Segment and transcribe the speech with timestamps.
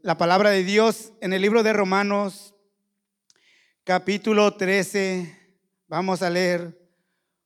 [0.00, 2.54] La palabra de Dios en el libro de Romanos,
[3.84, 5.36] capítulo 13.
[5.86, 6.80] Vamos a leer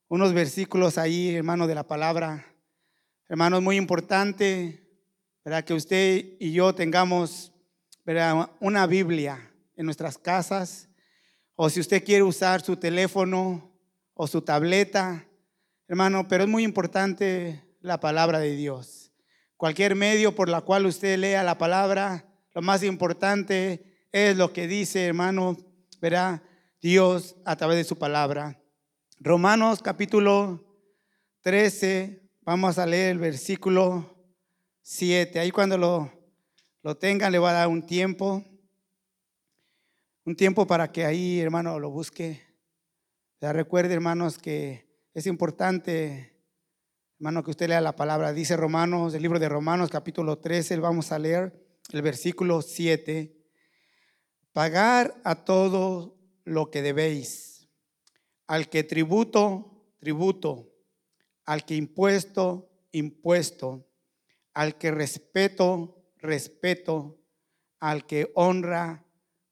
[0.06, 2.46] unos versículos ahí, hermano, de la palabra.
[3.28, 4.86] Hermano, es muy importante
[5.44, 5.64] ¿verdad?
[5.64, 7.52] que usted y yo tengamos
[8.60, 10.88] una Biblia en nuestras casas.
[11.56, 13.72] O si usted quiere usar su teléfono
[14.14, 15.26] o su tableta,
[15.88, 18.99] hermano, pero es muy importante la palabra de Dios
[19.60, 22.24] cualquier medio por la cual usted lea la palabra,
[22.54, 25.54] lo más importante es lo que dice, hermano,
[26.00, 26.42] verá
[26.80, 28.58] Dios a través de su palabra.
[29.18, 30.64] Romanos capítulo
[31.42, 34.16] 13, vamos a leer el versículo
[34.80, 35.38] 7.
[35.38, 36.10] Ahí cuando lo,
[36.82, 38.42] lo tengan le va a dar un tiempo,
[40.24, 42.40] un tiempo para que ahí, hermano, lo busque.
[43.42, 46.29] Ya recuerde, hermanos, que es importante
[47.20, 48.32] Hermano, que usted lea la palabra.
[48.32, 51.52] Dice Romanos, el libro de Romanos, capítulo 13, vamos a leer
[51.92, 53.36] el versículo 7.
[54.54, 57.68] Pagar a todo lo que debéis.
[58.46, 60.72] Al que tributo, tributo.
[61.44, 63.86] Al que impuesto, impuesto.
[64.54, 67.20] Al que respeto, respeto.
[67.80, 69.04] Al que honra,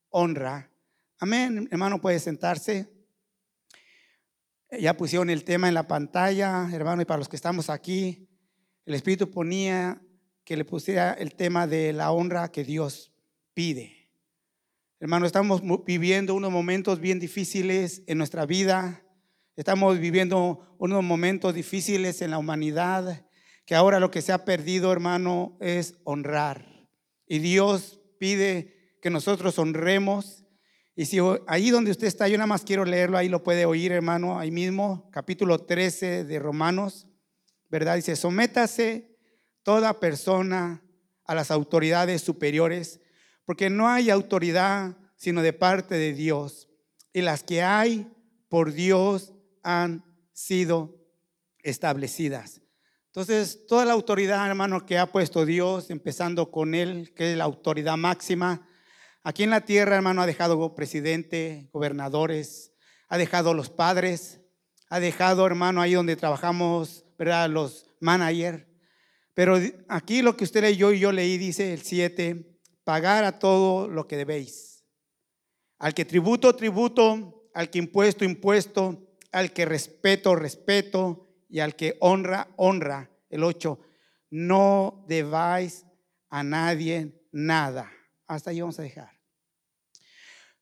[0.08, 0.72] honra.
[1.18, 1.68] Amén.
[1.70, 2.97] Hermano, puede sentarse.
[4.70, 8.28] Ya pusieron el tema en la pantalla, hermano, y para los que estamos aquí,
[8.84, 10.02] el Espíritu ponía
[10.44, 13.10] que le pusiera el tema de la honra que Dios
[13.54, 14.10] pide.
[15.00, 19.02] Hermano, estamos viviendo unos momentos bien difíciles en nuestra vida.
[19.56, 23.26] Estamos viviendo unos momentos difíciles en la humanidad,
[23.64, 26.88] que ahora lo que se ha perdido, hermano, es honrar.
[27.26, 30.44] Y Dios pide que nosotros honremos
[30.98, 33.92] y si ahí donde usted está, yo nada más quiero leerlo, ahí lo puede oír,
[33.92, 37.06] hermano, ahí mismo, capítulo 13 de Romanos,
[37.68, 37.94] ¿verdad?
[37.94, 39.16] Dice, sométase
[39.62, 40.82] toda persona
[41.24, 42.98] a las autoridades superiores,
[43.44, 46.68] porque no hay autoridad sino de parte de Dios.
[47.12, 48.12] Y las que hay
[48.48, 50.96] por Dios han sido
[51.60, 52.60] establecidas.
[53.06, 57.44] Entonces, toda la autoridad, hermano, que ha puesto Dios, empezando con Él, que es la
[57.44, 58.67] autoridad máxima,
[59.22, 62.72] Aquí en la tierra, hermano, ha dejado presidente, gobernadores,
[63.08, 64.40] ha dejado los padres,
[64.88, 67.50] ha dejado, hermano, ahí donde trabajamos, ¿verdad?
[67.50, 68.64] Los managers.
[69.34, 69.58] Pero
[69.88, 74.06] aquí lo que usted leyó y yo leí, dice el 7, pagar a todo lo
[74.06, 74.84] que debéis.
[75.78, 81.96] Al que tributo, tributo, al que impuesto, impuesto, al que respeto, respeto, y al que
[82.00, 83.10] honra, honra.
[83.30, 83.78] El 8,
[84.30, 85.86] no debáis
[86.28, 87.90] a nadie nada.
[88.28, 89.10] Hasta ahí vamos a dejar.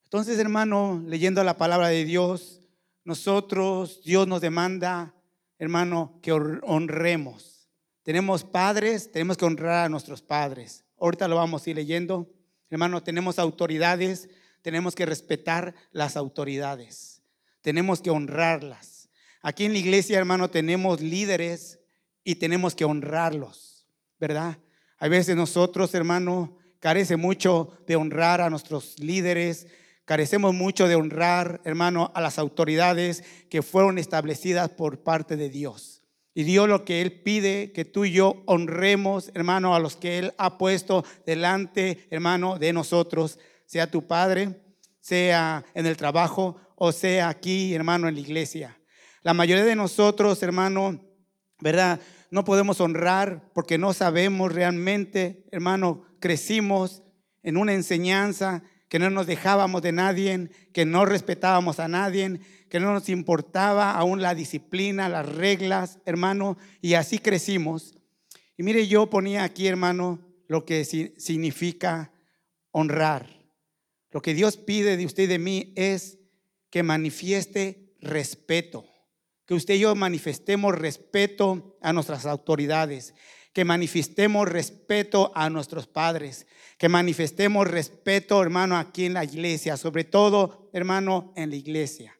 [0.05, 2.61] Entonces, hermano, leyendo la palabra de Dios,
[3.05, 5.15] nosotros, Dios nos demanda,
[5.59, 7.69] hermano, que honremos.
[8.05, 10.85] Tenemos padres, tenemos que honrar a nuestros padres.
[10.99, 12.33] Ahorita lo vamos a ir leyendo.
[12.71, 14.29] Hermano, tenemos autoridades,
[14.63, 17.21] tenemos que respetar las autoridades.
[17.63, 19.09] Tenemos que honrarlas.
[19.43, 21.81] Aquí en la iglesia, hermano, tenemos líderes
[22.23, 23.89] y tenemos que honrarlos,
[24.21, 24.59] ¿verdad?
[24.99, 29.67] A veces nosotros, hermano, carece mucho de honrar a nuestros líderes,
[30.07, 36.05] Carecemos mucho de honrar, hermano, a las autoridades que fueron establecidas por parte de Dios.
[36.33, 40.19] Y Dios lo que Él pide, que tú y yo honremos, hermano, a los que
[40.19, 44.61] Él ha puesto delante, hermano, de nosotros, sea tu Padre,
[45.01, 48.79] sea en el trabajo o sea aquí, hermano, en la iglesia.
[49.23, 51.01] La mayoría de nosotros, hermano,
[51.59, 51.99] ¿verdad?
[52.31, 57.05] No podemos honrar porque no sabemos realmente, hermano, crecimos
[57.45, 62.81] en una enseñanza que no nos dejábamos de nadie, que no respetábamos a nadie, que
[62.81, 67.97] no nos importaba aún la disciplina, las reglas, hermano, y así crecimos.
[68.57, 72.11] Y mire, yo ponía aquí, hermano, lo que significa
[72.73, 73.29] honrar.
[74.11, 76.19] Lo que Dios pide de usted y de mí es
[76.71, 78.85] que manifieste respeto,
[79.47, 83.15] que usted y yo manifestemos respeto a nuestras autoridades,
[83.57, 86.47] que manifestemos respeto a nuestros padres,
[86.77, 92.15] que manifestemos respeto, hermano, aquí en la iglesia, sobre todo, hermano, en la iglesia.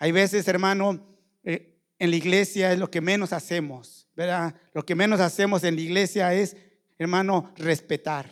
[0.00, 4.56] Hay veces, hermano, eh, en la iglesia es lo que menos hacemos, ¿verdad?
[4.72, 6.56] Lo que menos hacemos en la iglesia es,
[6.98, 8.28] hermano, respetar.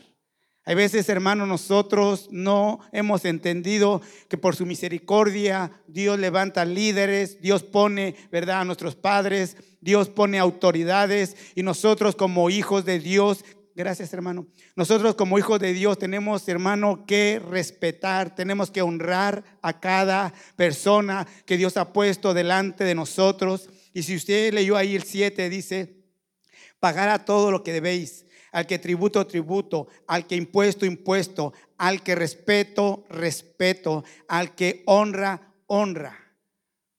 [0.64, 7.64] Hay veces, hermano, nosotros no hemos entendido que por su misericordia Dios levanta líderes, Dios
[7.64, 13.44] pone, ¿verdad?, a nuestros padres, Dios pone autoridades y nosotros como hijos de Dios
[13.74, 14.46] Gracias, hermano.
[14.76, 21.26] Nosotros como hijos de Dios tenemos, hermano, que respetar, tenemos que honrar a cada persona
[21.46, 23.70] que Dios ha puesto delante de nosotros.
[23.94, 26.04] Y si usted leyó ahí el 7, dice,
[26.80, 32.02] pagar a todo lo que debéis, al que tributo, tributo, al que impuesto, impuesto, al
[32.02, 36.18] que respeto, respeto, al que honra, honra.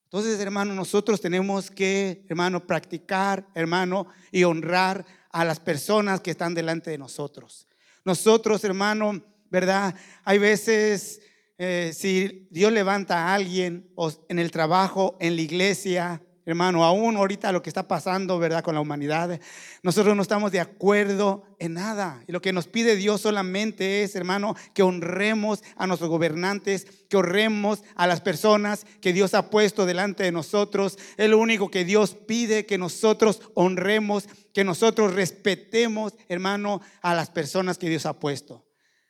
[0.05, 6.53] Entonces, hermano, nosotros tenemos que, hermano, practicar, hermano, y honrar a las personas que están
[6.53, 7.67] delante de nosotros.
[8.05, 9.95] Nosotros, hermano, ¿verdad?
[10.23, 11.21] Hay veces,
[11.57, 13.91] eh, si Dios levanta a alguien
[14.27, 18.63] en el trabajo, en la iglesia, hermano, aún ahorita lo que está pasando, ¿verdad?
[18.63, 19.39] Con la humanidad,
[19.81, 22.23] nosotros no estamos de acuerdo en nada.
[22.27, 27.17] Y lo que nos pide Dios solamente es, hermano, que honremos a nuestros gobernantes, que
[27.17, 30.97] honremos a las personas que Dios ha puesto delante de nosotros.
[31.17, 37.29] Es lo único que Dios pide, que nosotros honremos, que nosotros respetemos, hermano, a las
[37.29, 38.65] personas que Dios ha puesto.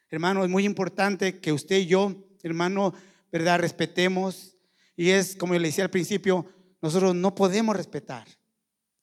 [0.10, 2.14] Hermano, es muy importante que usted y yo,
[2.44, 2.94] hermano,
[3.32, 3.60] ¿verdad?
[3.60, 4.56] Respetemos.
[4.96, 6.46] Y es, como le decía al principio,
[6.84, 8.28] nosotros no podemos respetar.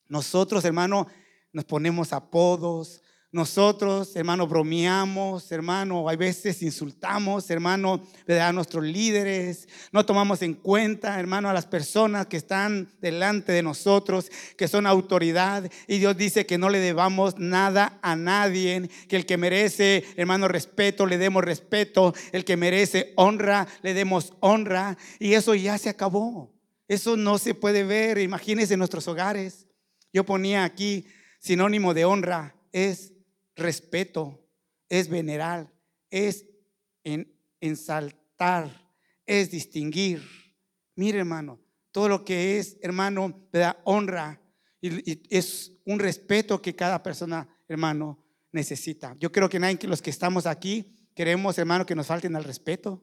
[0.07, 1.07] Nosotros, hermano,
[1.51, 3.01] nos ponemos apodos.
[3.33, 9.67] Nosotros, hermano, bromeamos, hermano, a veces insultamos, hermano, a nuestros líderes.
[9.93, 14.87] No tomamos en cuenta, hermano, a las personas que están delante de nosotros, que son
[14.87, 15.71] autoridad.
[15.89, 20.49] Y Dios dice que no le debamos nada a nadie, que el que merece, hermano,
[20.49, 22.13] respeto, le demos respeto.
[22.33, 24.99] El que merece honra, le demos honra.
[25.19, 26.60] Y eso ya se acabó.
[26.91, 28.19] Eso no se puede ver.
[28.19, 29.69] Imagínense en nuestros hogares.
[30.13, 31.07] Yo ponía aquí
[31.39, 33.13] sinónimo de honra, es
[33.55, 34.45] respeto,
[34.89, 35.73] es venerar,
[36.11, 36.47] es
[37.05, 38.91] en, ensaltar,
[39.25, 40.21] es distinguir.
[40.97, 41.61] Mire, hermano,
[41.93, 44.43] todo lo que es, hermano, da honra
[44.81, 48.19] y, es un respeto que cada persona, hermano,
[48.51, 49.15] necesita.
[49.21, 52.43] Yo creo que nadie que los que estamos aquí queremos, hermano, que nos falten al
[52.43, 53.01] respeto.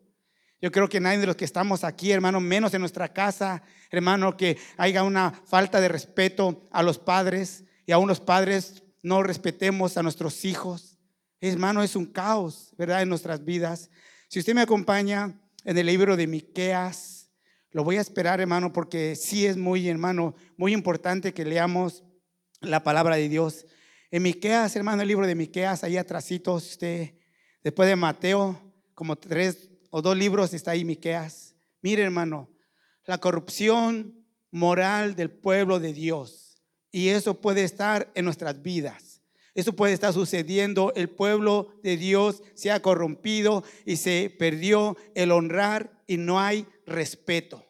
[0.60, 3.62] Yo creo que nadie de los que estamos aquí, hermano, menos en nuestra casa,
[3.92, 9.22] hermano, que haya una falta de respeto a los padres y aún los padres no
[9.22, 10.98] respetemos a nuestros hijos.
[11.42, 13.04] Hermano, es un caos, ¿verdad?
[13.04, 13.92] En nuestras vidas.
[14.30, 17.30] Si usted me acompaña en el libro de Miqueas,
[17.72, 22.04] lo voy a esperar, hermano, porque sí es muy, hermano, muy importante que leamos
[22.62, 23.68] la palabra de Dios.
[24.10, 27.14] En Miqueas, hermano, el libro de Miqueas, ahí atrásito, usted,
[27.64, 28.60] después de Mateo,
[28.96, 31.56] como tres o dos libros está ahí Miqueas.
[31.82, 32.50] Mire, hermano,
[33.06, 36.62] la corrupción moral del pueblo de Dios.
[36.92, 39.22] Y eso puede estar en nuestras vidas.
[39.54, 40.94] Eso puede estar sucediendo.
[40.96, 46.68] El pueblo de Dios se ha corrompido y se perdió el honrar y no hay
[46.86, 47.66] respeto.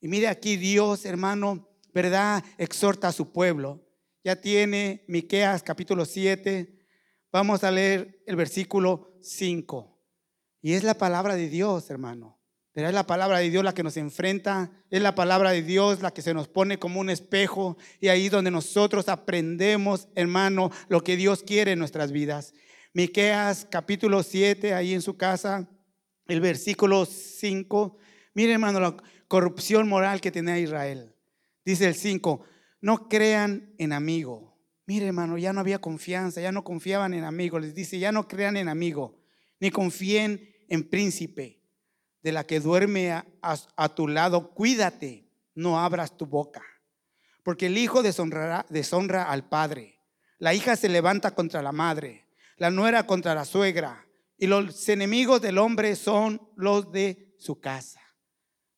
[0.00, 2.44] Y mire aquí Dios, hermano, ¿verdad?
[2.58, 3.86] Exhorta a su pueblo.
[4.24, 6.78] Ya tiene Miqueas capítulo 7.
[7.32, 9.99] Vamos a leer el versículo 5.
[10.62, 12.38] Y es la palabra de Dios, hermano.
[12.72, 16.02] Pero es la palabra de Dios la que nos enfrenta, es la palabra de Dios
[16.02, 21.02] la que se nos pone como un espejo y ahí donde nosotros aprendemos, hermano, lo
[21.02, 22.54] que Dios quiere en nuestras vidas.
[22.92, 25.68] Miqueas capítulo 7, ahí en su casa,
[26.28, 27.98] el versículo 5.
[28.34, 28.96] Mire, hermano, la
[29.26, 31.14] corrupción moral que tenía Israel.
[31.64, 32.44] Dice el 5,
[32.80, 34.56] no crean en amigo.
[34.86, 37.58] Mire, hermano, ya no había confianza, ya no confiaban en amigo.
[37.58, 39.19] Les dice, ya no crean en amigo,
[39.60, 41.60] ni confíen en príncipe,
[42.22, 46.62] de la que duerme a, tu lado, cuídate, no abras tu boca.
[47.42, 49.98] Porque el hijo deshonra al padre,
[50.38, 52.26] la hija se levanta contra la madre,
[52.56, 58.00] la nuera contra la suegra, y los enemigos del hombre son los de su casa.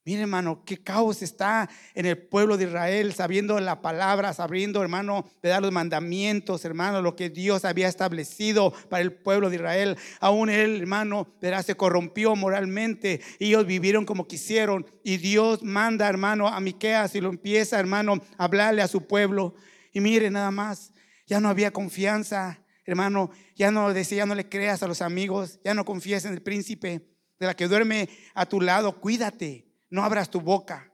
[0.05, 5.31] Mire, hermano, qué caos está en el pueblo de Israel, sabiendo la palabra, sabiendo, hermano,
[5.41, 9.97] de dar los mandamientos, hermano, lo que Dios había establecido para el pueblo de Israel.
[10.19, 11.29] Aún él, hermano,
[11.65, 13.21] se corrompió moralmente.
[13.39, 14.87] Ellos vivieron como quisieron.
[15.05, 19.55] Y Dios manda, hermano, a Miqueas y lo empieza, hermano, a hablarle a su pueblo.
[19.93, 20.93] Y mire, nada más,
[21.29, 23.31] ya no había confianza, hermano.
[23.55, 26.43] Ya no decía, ya no le creas a los amigos, ya no confías en el
[26.43, 27.07] príncipe
[27.39, 30.91] de la que duerme a tu lado, cuídate no abras tu boca,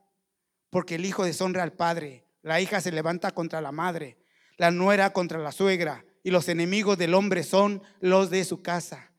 [0.71, 4.19] porque el hijo deshonra al padre, la hija se levanta contra la madre,
[4.57, 9.13] la nuera contra la suegra, y los enemigos del hombre son los de su casa.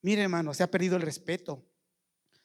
[0.00, 1.62] Mire, hermano, se ha perdido el respeto.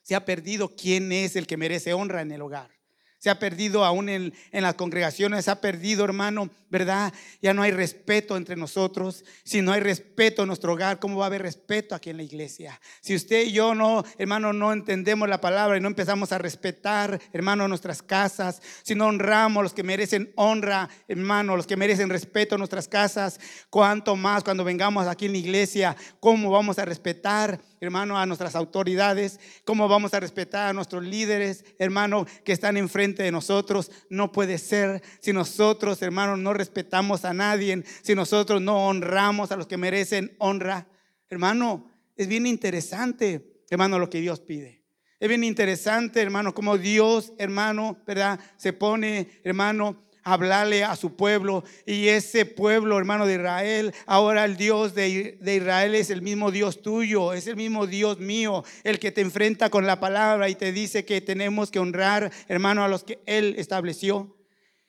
[0.01, 2.80] Se ha perdido quién es el que merece honra en el hogar
[3.21, 7.13] se ha perdido aún en, las congregaciones, se ha perdido, hermano, ¿verdad?
[7.39, 9.23] Ya no hay respeto entre nosotros.
[9.43, 12.23] Si no hay respeto en nuestro hogar, ¿cómo va a haber respeto aquí en la
[12.23, 12.81] iglesia?
[12.99, 17.21] Si usted y yo no, hermano, no entendemos la palabra y no empezamos a respetar,
[17.31, 22.55] hermano, nuestras casas, si no honramos los que merecen honra, hermano, los que merecen respeto
[22.55, 27.61] en nuestras casas, cuánto más cuando vengamos aquí en la iglesia, ¿cómo vamos a respetar?
[27.81, 33.10] hermano, a nuestras autoridades, cómo vamos a respetar a nuestros líderes, hermano, que están enfrente
[33.17, 33.91] de nosotros.
[34.09, 39.55] No puede ser si nosotros, hermanos, no respetamos a nadie, si nosotros no honramos a
[39.55, 40.87] los que merecen honra.
[41.29, 44.83] Hermano, es bien interesante, hermano, lo que Dios pide.
[45.19, 48.39] Es bien interesante, hermano, como Dios, hermano, ¿verdad?
[48.57, 51.63] Se pone, hermano, hablarle a su pueblo.
[51.85, 56.81] Y ese pueblo, hermano de Israel, ahora el Dios de, Israel es el mismo Dios
[56.81, 60.71] tuyo, es el mismo Dios mío, el que te enfrenta con la palabra y te
[60.71, 64.37] dice que tenemos que honrar, hermano, a los que Él estableció.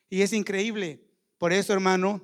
[0.09, 1.01] Y es increíble.
[1.39, 2.21] Por eso, hermano,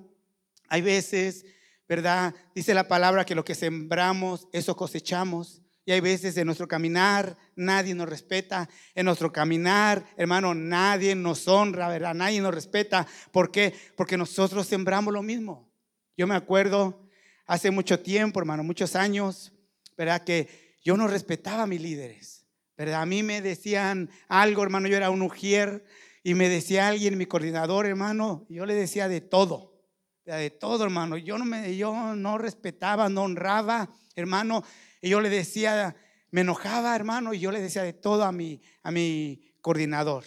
[0.69, 1.47] hay veces,
[1.88, 2.35] ¿verdad?
[2.55, 5.62] Dice la palabra que lo que sembramos, eso cosechamos.
[5.88, 8.68] Y hay veces en nuestro caminar nadie nos respeta.
[8.95, 12.12] En nuestro caminar, hermano, nadie nos honra, ¿verdad?
[12.12, 13.07] Nadie nos respeta.
[13.33, 13.73] ¿Por qué?
[13.97, 15.73] Porque nosotros sembramos lo mismo.
[16.14, 17.09] Yo me acuerdo
[17.47, 19.54] hace mucho tiempo, hermano, muchos años,
[19.97, 20.25] ¿verdad?
[20.25, 22.45] Que yo no respetaba a mis líderes,
[22.76, 23.00] ¿verdad?
[23.00, 25.87] A mí me decían algo, hermano, yo era un ujier
[26.23, 29.80] y me decía alguien, mi coordinador, hermano, yo le decía de todo,
[30.26, 31.16] de todo, hermano.
[31.16, 34.62] Yo no, me, yo no respetaba, no honraba, hermano.
[35.00, 35.97] Y yo le decía,
[36.31, 40.25] me enojaba, hermano, y yo le decía de todo a mi, a mi coordinador.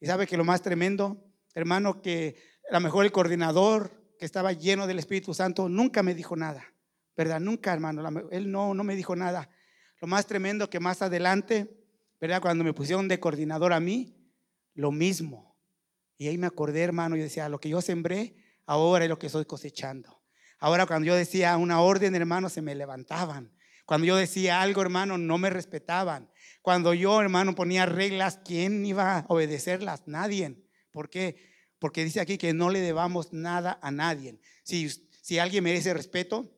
[0.00, 2.36] Y sabe que lo más tremendo, hermano, que
[2.70, 6.64] a lo mejor el coordinador que estaba lleno del Espíritu Santo nunca me dijo nada,
[7.16, 7.40] ¿verdad?
[7.40, 9.48] Nunca, hermano, él no, no me dijo nada.
[10.00, 11.68] Lo más tremendo que más adelante,
[12.20, 12.40] ¿verdad?
[12.40, 14.16] Cuando me pusieron de coordinador a mí,
[14.74, 15.56] lo mismo.
[16.18, 19.26] Y ahí me acordé, hermano, y decía, lo que yo sembré, ahora es lo que
[19.26, 20.22] estoy cosechando.
[20.58, 23.52] Ahora cuando yo decía una orden, hermano, se me levantaban.
[23.84, 26.30] Cuando yo decía algo, hermano, no me respetaban.
[26.62, 30.06] Cuando yo, hermano, ponía reglas, ¿quién iba a obedecerlas?
[30.06, 30.56] Nadie.
[30.90, 31.50] ¿Por qué?
[31.78, 34.38] Porque dice aquí que no le debamos nada a nadie.
[34.62, 34.88] Si,
[35.20, 36.50] si alguien merece respeto,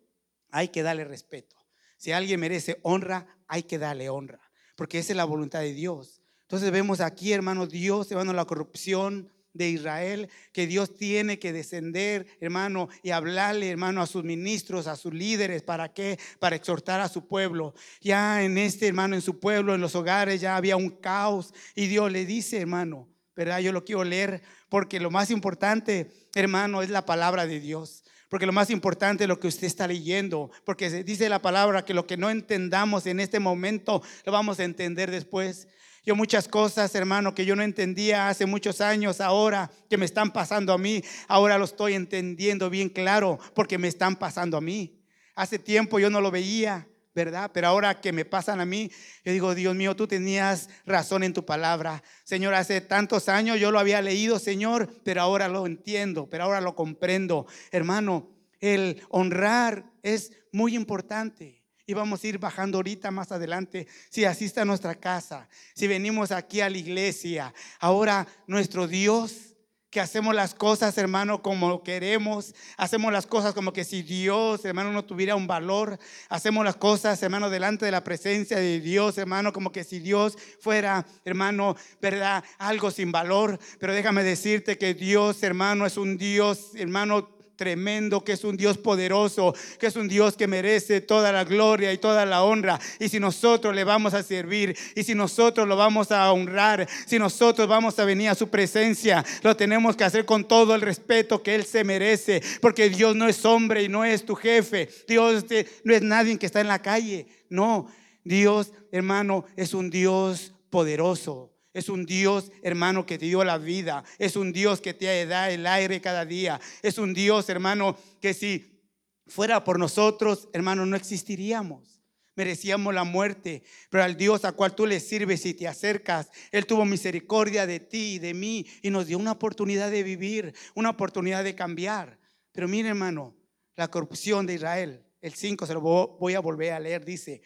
[0.50, 1.56] hay que darle respeto.
[1.96, 4.40] Si alguien merece honra, hay que darle honra.
[4.76, 6.20] Porque esa es la voluntad de Dios.
[6.42, 12.26] Entonces vemos aquí, hermano, Dios, hermano, la corrupción, de Israel, que Dios tiene que descender,
[12.40, 16.18] hermano, y hablarle, hermano, a sus ministros, a sus líderes, ¿para qué?
[16.38, 17.74] Para exhortar a su pueblo.
[18.00, 21.86] Ya en este, hermano, en su pueblo, en los hogares, ya había un caos y
[21.86, 23.60] Dios le dice, hermano, ¿verdad?
[23.60, 28.04] Yo lo quiero leer porque lo más importante, hermano, es la palabra de Dios.
[28.28, 30.50] Porque lo más importante es lo que usted está leyendo.
[30.64, 34.64] Porque dice la palabra que lo que no entendamos en este momento lo vamos a
[34.64, 35.68] entender después.
[36.06, 40.32] Yo muchas cosas, hermano, que yo no entendía hace muchos años, ahora que me están
[40.32, 45.00] pasando a mí, ahora lo estoy entendiendo bien claro porque me están pasando a mí.
[45.34, 47.50] Hace tiempo yo no lo veía, ¿verdad?
[47.54, 48.90] Pero ahora que me pasan a mí,
[49.24, 52.02] yo digo, Dios mío, tú tenías razón en tu palabra.
[52.24, 56.60] Señor, hace tantos años yo lo había leído, Señor, pero ahora lo entiendo, pero ahora
[56.60, 57.46] lo comprendo.
[57.70, 58.28] Hermano,
[58.60, 61.63] el honrar es muy importante.
[61.86, 63.86] Y vamos a ir bajando ahorita más adelante.
[64.10, 69.54] Si asiste a nuestra casa, si venimos aquí a la iglesia, ahora nuestro Dios,
[69.94, 74.90] que hacemos las cosas, hermano, como queremos, hacemos las cosas como que si Dios, hermano,
[74.90, 79.52] no tuviera un valor, hacemos las cosas, hermano, delante de la presencia de Dios, hermano,
[79.52, 83.56] como que si Dios fuera, hermano, verdad, algo sin valor.
[83.78, 88.78] Pero déjame decirte que Dios, hermano, es un Dios, hermano, tremendo, que es un Dios
[88.78, 92.80] poderoso, que es un Dios que merece toda la gloria y toda la honra.
[92.98, 97.18] Y si nosotros le vamos a servir, y si nosotros lo vamos a honrar, si
[97.18, 101.42] nosotros vamos a venir a su presencia, lo tenemos que hacer con todo el respeto
[101.42, 104.88] que Él se merece, porque Dios no es hombre y no es tu jefe.
[105.06, 105.44] Dios
[105.84, 107.26] no es nadie que está en la calle.
[107.48, 107.88] No,
[108.24, 111.53] Dios, hermano, es un Dios poderoso.
[111.74, 114.04] Es un Dios, hermano, que te dio la vida.
[114.18, 116.60] Es un Dios que te da el aire cada día.
[116.82, 118.80] Es un Dios, hermano, que si
[119.26, 122.00] fuera por nosotros, hermano, no existiríamos.
[122.36, 123.64] Merecíamos la muerte.
[123.90, 127.80] Pero al Dios a cual tú le sirves y te acercas, Él tuvo misericordia de
[127.80, 132.20] ti y de mí y nos dio una oportunidad de vivir, una oportunidad de cambiar.
[132.52, 133.34] Pero mire, hermano,
[133.74, 137.42] la corrupción de Israel, el 5 se lo voy a volver a leer, dice,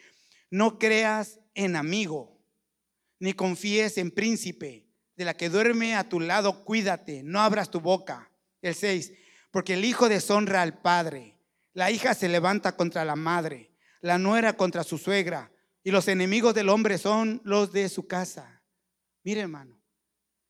[0.50, 2.38] no creas en amigo
[3.19, 4.87] ni confíes en príncipe.
[5.17, 8.31] De la que duerme a tu lado, cuídate, no abras tu boca.
[8.63, 9.13] El 6,
[9.51, 11.39] porque el hijo deshonra al padre,
[11.73, 16.55] la hija se levanta contra la madre, la nuera contra su suegra, y los enemigos
[16.55, 18.63] del hombre son los de su casa.
[19.25, 19.81] Mire, hermano.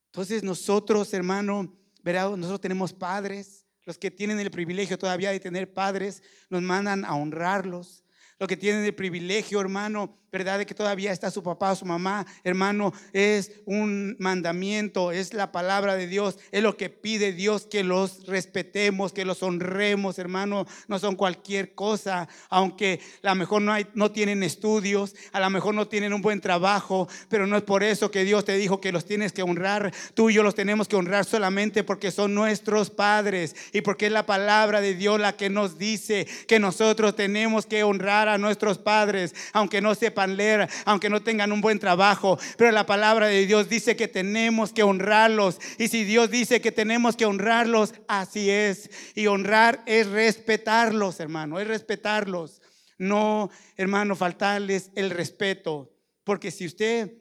[0.07, 5.73] Entonces nosotros, hermano, verá, nosotros tenemos padres, los que tienen el privilegio todavía de tener
[5.73, 8.05] padres, nos mandan a honrarlos,
[8.39, 10.59] lo que tienen el privilegio, hermano, ¿verdad?
[10.59, 15.53] De que todavía está su papá o su mamá, hermano, es un mandamiento, es la
[15.53, 20.67] palabra de Dios, es lo que pide Dios que los respetemos, que los honremos, hermano,
[20.87, 25.89] no son cualquier cosa, aunque a lo mejor no, tienen estudios, a lo mejor no
[25.89, 29.05] tienen un buen trabajo, pero no es por eso que Dios te dijo que los
[29.05, 33.57] tienes que honrar, tú y yo los tenemos que honrar solamente porque son nuestros padres
[33.73, 37.83] y porque es la palabra de Dios la que nos dice que nosotros tenemos que
[37.83, 39.95] honrar a nuestros padres, aunque no
[40.27, 42.39] leer, aunque no tengan un buen trabajo.
[42.57, 45.61] Pero la palabra de Dios dice que tenemos que honrarlos.
[45.79, 48.91] Y si Dios dice que tenemos que honrarlos, así es.
[49.15, 52.61] Y honrar es respetarlos, hermano, es respetarlos.
[52.99, 55.95] No, hermano, faltarles el respeto.
[56.25, 57.13] Porque si usted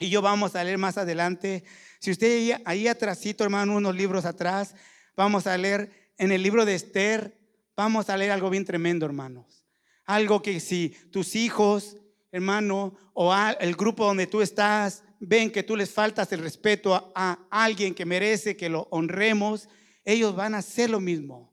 [0.00, 1.62] y yo vamos a leer más adelante,
[2.00, 4.74] si usted ahí, ahí atrásito, hermano, unos libros atrás,
[5.14, 7.38] vamos a leer en el libro de Esther,
[7.76, 9.66] vamos a leer algo bien tremendo, hermanos.
[10.06, 11.98] Algo que si tus hijos
[12.32, 17.10] hermano, o el grupo donde tú estás, ven que tú les faltas el respeto a,
[17.14, 19.68] a, alguien que merece que lo honremos,
[20.04, 21.50] ellos van a hacer lo mismo.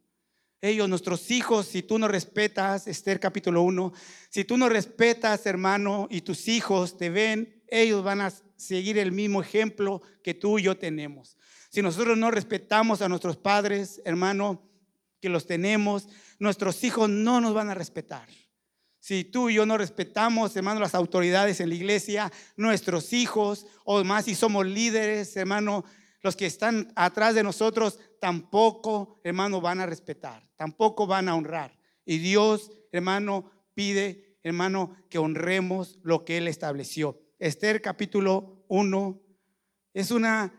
[0.61, 3.93] Ellos, nuestros hijos, si tú no respetas, Esther capítulo 1,
[4.29, 9.11] si tú no respetas, hermano, y tus hijos te ven, ellos van a seguir el
[9.11, 11.37] mismo ejemplo que tú y yo tenemos.
[11.69, 14.63] Si nosotros no respetamos a nuestros padres, hermano,
[15.21, 16.07] que los tenemos,
[16.39, 18.27] nuestros hijos no nos van a respetar.
[19.07, 24.03] Si tú y yo no respetamos, hermano, las autoridades en la iglesia, nuestros hijos, o
[24.03, 25.85] más si somos líderes, hermano,
[26.23, 31.79] los que están atrás de nosotros tampoco, hermano, van a respetar, tampoco van a honrar.
[32.03, 37.17] Y Dios, hermano, pide, hermano, que honremos lo que Él estableció.
[37.39, 39.21] Esther capítulo 1
[39.93, 40.51] es una,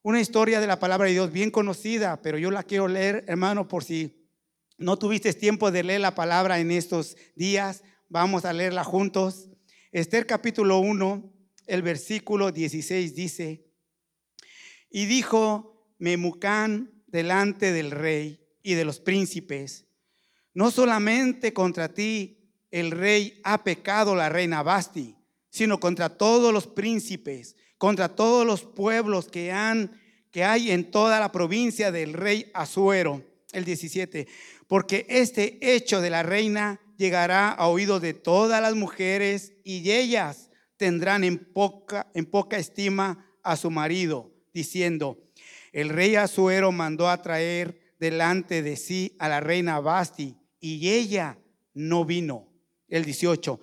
[0.00, 3.68] una historia de la palabra de Dios bien conocida, pero yo la quiero leer, hermano,
[3.68, 4.17] por si
[4.78, 9.50] no tuviste tiempo de leer la palabra en estos días, vamos a leerla juntos.
[9.90, 11.32] Esther capítulo 1,
[11.66, 13.66] el versículo 16 dice,
[14.90, 19.86] y dijo Memucán delante del rey y de los príncipes,
[20.54, 25.16] no solamente contra ti el rey ha pecado la reina Basti,
[25.50, 31.20] sino contra todos los príncipes, contra todos los pueblos que han que hay en toda
[31.20, 33.24] la provincia del rey Asuero.
[33.52, 34.28] El 17
[34.68, 40.50] porque este hecho de la reina llegará a oídos de todas las mujeres y ellas
[40.76, 45.18] tendrán en poca, en poca estima a su marido, diciendo,
[45.72, 51.38] el rey Azuero mandó a traer delante de sí a la reina Basti y ella
[51.74, 52.46] no vino.
[52.88, 53.60] El 18.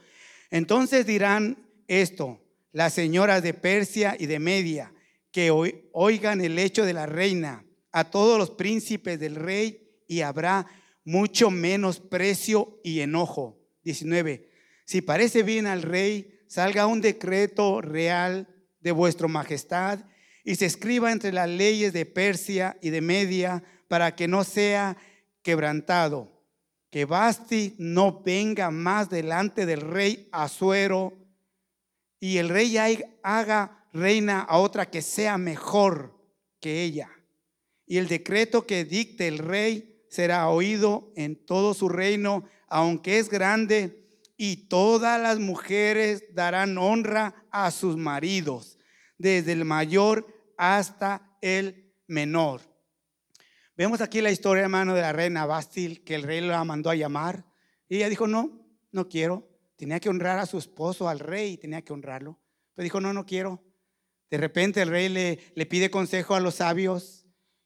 [0.51, 4.93] Entonces dirán esto las señoras de Persia y de Media,
[5.31, 10.67] que oigan el hecho de la reina a todos los príncipes del rey y habrá
[11.05, 13.61] mucho menos precio y enojo.
[13.83, 14.49] 19.
[14.85, 18.47] Si parece bien al rey, salga un decreto real
[18.81, 19.99] de vuestra majestad
[20.43, 24.97] y se escriba entre las leyes de Persia y de Media para que no sea
[25.41, 26.43] quebrantado.
[26.89, 31.17] Que Basti no venga más delante del rey Azuero
[32.19, 32.77] y el rey
[33.21, 36.15] haga reina a otra que sea mejor
[36.59, 37.09] que ella.
[37.85, 43.29] Y el decreto que dicte el rey será oído en todo su reino, aunque es
[43.29, 44.01] grande,
[44.37, 48.77] y todas las mujeres darán honra a sus maridos,
[49.17, 50.25] desde el mayor
[50.57, 52.61] hasta el menor.
[53.77, 56.95] Vemos aquí la historia, hermano, de la reina Bastil, que el rey la mandó a
[56.95, 57.45] llamar.
[57.89, 59.49] Y ella dijo, no, no quiero.
[59.75, 62.39] Tenía que honrar a su esposo, al rey, tenía que honrarlo.
[62.73, 63.61] Pero dijo, no, no quiero.
[64.29, 67.25] De repente el rey le, le pide consejo a los sabios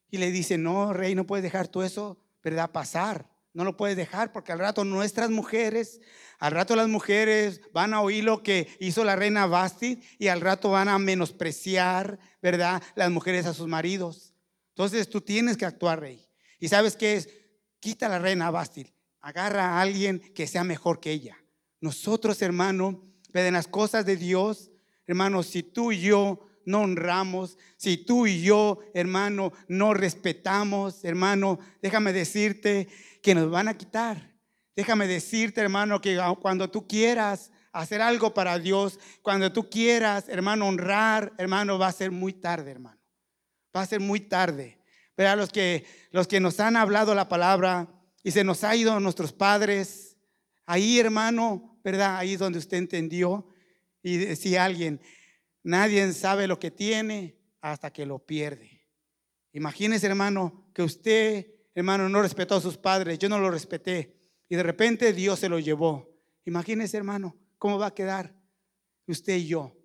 [0.09, 2.71] y le dice, no, rey, no puedes dejar tú eso ¿verdad?
[2.71, 3.29] Pasar.
[3.53, 6.01] No lo puedes dejar porque al rato nuestras mujeres,
[6.37, 10.41] al rato las mujeres van a oír lo que hizo la reina Basti y al
[10.41, 12.81] rato van a menospreciar, ¿verdad?
[12.95, 14.33] Las mujeres a sus maridos.
[14.69, 16.25] Entonces tú tienes que actuar, rey.
[16.59, 17.29] ¿Y sabes qué es?
[17.79, 21.37] Quita a la reina Basti, agarra a alguien que sea mejor que ella.
[21.81, 24.71] Nosotros, hermano, en las cosas de Dios,
[25.07, 31.59] hermano, si tú y yo no honramos, si tú y yo, hermano, no respetamos, hermano,
[31.81, 32.87] déjame decirte
[33.21, 34.33] que nos van a quitar.
[34.75, 40.67] Déjame decirte, hermano, que cuando tú quieras hacer algo para Dios, cuando tú quieras, hermano,
[40.67, 42.99] honrar, hermano, va a ser muy tarde, hermano.
[43.75, 44.79] Va a ser muy tarde.
[45.15, 47.87] Pero a los que, los que nos han hablado la palabra
[48.23, 50.17] y se nos ha ido nuestros padres,
[50.65, 52.17] ahí, hermano, ¿verdad?
[52.17, 53.47] Ahí es donde usted entendió.
[54.01, 55.01] Y decía alguien,
[55.63, 58.87] Nadie sabe lo que tiene hasta que lo pierde.
[59.53, 63.19] Imagínese, hermano, que usted, hermano, no respetó a sus padres.
[63.19, 64.15] Yo no lo respeté.
[64.47, 66.09] Y de repente Dios se lo llevó.
[66.45, 68.35] Imagínese, hermano, cómo va a quedar
[69.07, 69.75] usted y yo.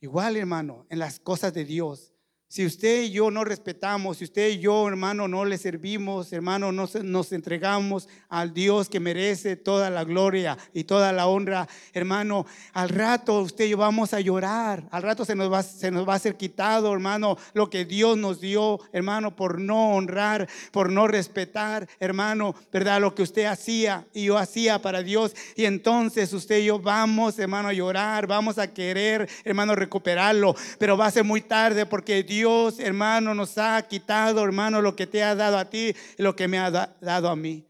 [0.00, 2.11] Igual, hermano, en las cosas de Dios.
[2.52, 6.70] Si usted y yo no respetamos, si usted y yo, hermano, no le servimos, hermano,
[6.70, 12.44] no nos entregamos al Dios que merece toda la gloria y toda la honra, hermano,
[12.74, 16.06] al rato usted y yo vamos a llorar, al rato se nos va, se nos
[16.06, 20.92] va a ser quitado, hermano, lo que Dios nos dio, hermano, por no honrar, por
[20.92, 23.00] no respetar, hermano, ¿verdad?
[23.00, 25.34] Lo que usted hacía y yo hacía para Dios.
[25.56, 30.98] Y entonces usted y yo vamos, hermano, a llorar, vamos a querer, hermano, recuperarlo, pero
[30.98, 35.06] va a ser muy tarde porque Dios Dios, hermano, nos ha quitado, hermano, lo que
[35.06, 37.68] te ha dado a ti lo que me ha dado a mí.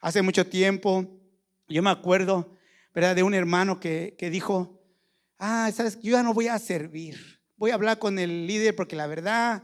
[0.00, 1.06] Hace mucho tiempo,
[1.68, 2.56] yo me acuerdo,
[2.94, 3.14] ¿verdad?
[3.14, 4.82] De un hermano que, que dijo,
[5.38, 7.18] ah, sabes, yo ya no voy a servir.
[7.56, 9.62] Voy a hablar con el líder porque la verdad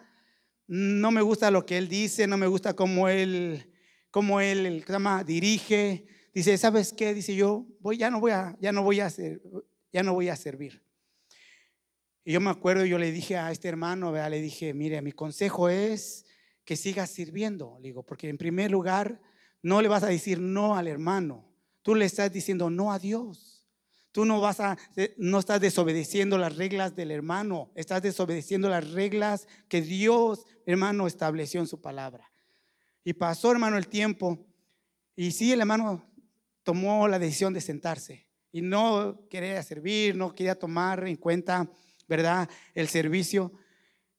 [0.67, 3.73] no me gusta lo que él dice, no me gusta cómo él,
[4.11, 6.07] cómo él, el llama, dirige.
[6.35, 7.15] Dice, ¿sabes qué?
[7.15, 9.11] Dice yo, voy, ya no voy a, ya no voy a
[9.91, 10.83] ya no voy a servir.
[12.31, 15.69] Y yo me acuerdo, yo le dije a este hermano, le dije, mire, mi consejo
[15.69, 16.25] es
[16.65, 19.21] que sigas sirviendo, le digo, porque en primer lugar
[19.65, 23.67] no le vas a decir no al hermano, tú le estás diciendo no a Dios.
[24.13, 24.79] Tú no vas a,
[25.17, 31.59] no estás desobedeciendo las reglas del hermano, estás desobedeciendo las reglas que Dios, hermano, estableció
[31.59, 32.31] en su palabra.
[33.03, 34.39] Y pasó, hermano, el tiempo,
[35.17, 36.09] y sí, el hermano
[36.63, 41.69] tomó la decisión de sentarse y no quería servir, no quería tomar en cuenta
[42.11, 42.51] ¿verdad?
[42.75, 43.53] El servicio.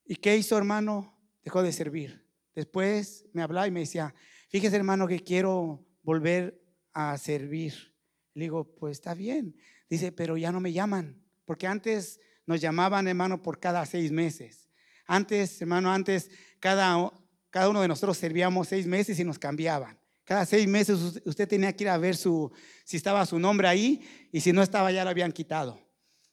[0.05, 1.13] ¿Y qué hizo, hermano?
[1.43, 2.25] Dejó de servir.
[2.55, 4.15] Después me hablaba y me decía,
[4.47, 7.93] fíjese, hermano, que quiero volver a servir.
[8.33, 9.57] Le digo, pues está bien.
[9.89, 14.69] Dice, pero ya no me llaman, porque antes nos llamaban, hermano, por cada seis meses.
[15.05, 17.11] Antes, hermano, antes cada,
[17.49, 19.99] cada uno de nosotros servíamos seis meses y nos cambiaban.
[20.23, 22.53] Cada seis meses usted tenía que ir a ver su,
[22.85, 25.90] si estaba su nombre ahí y si no estaba ya lo habían quitado.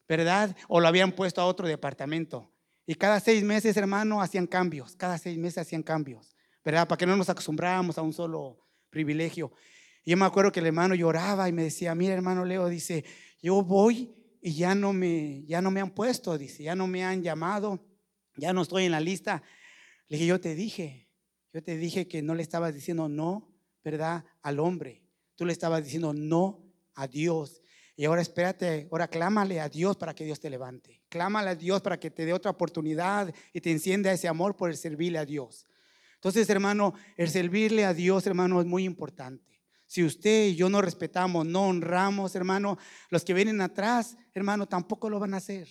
[0.09, 0.57] ¿Verdad?
[0.69, 2.51] O lo habían puesto a otro departamento.
[2.87, 6.89] Y cada seis meses, hermano, hacían cambios, cada seis meses hacían cambios, ¿verdad?
[6.89, 9.53] Para que no nos acostumbráramos a un solo privilegio.
[10.05, 13.05] Y yo me acuerdo que el hermano lloraba y me decía, mira hermano Leo, dice,
[13.43, 17.05] yo voy y ya no me, ya no me han puesto, dice, ya no me
[17.05, 17.85] han llamado,
[18.37, 19.43] ya no estoy en la lista.
[20.09, 21.11] Le dije, yo te dije,
[21.53, 23.53] yo te dije que no le estabas diciendo no,
[23.85, 24.25] ¿verdad?
[24.43, 25.03] Al hombre.
[25.35, 27.61] Tú le estabas diciendo no a Dios.
[27.99, 31.03] Y ahora espérate, ahora clámale a Dios para que Dios te levante.
[31.09, 34.71] Clámale a Dios para que te dé otra oportunidad y te encienda ese amor por
[34.71, 35.67] el servirle a Dios.
[36.15, 39.61] Entonces, hermano, el servirle a Dios, hermano, es muy importante.
[39.85, 42.79] Si usted y yo no respetamos, no honramos, hermano,
[43.11, 45.67] los que vienen atrás, hermano, tampoco lo van a hacer.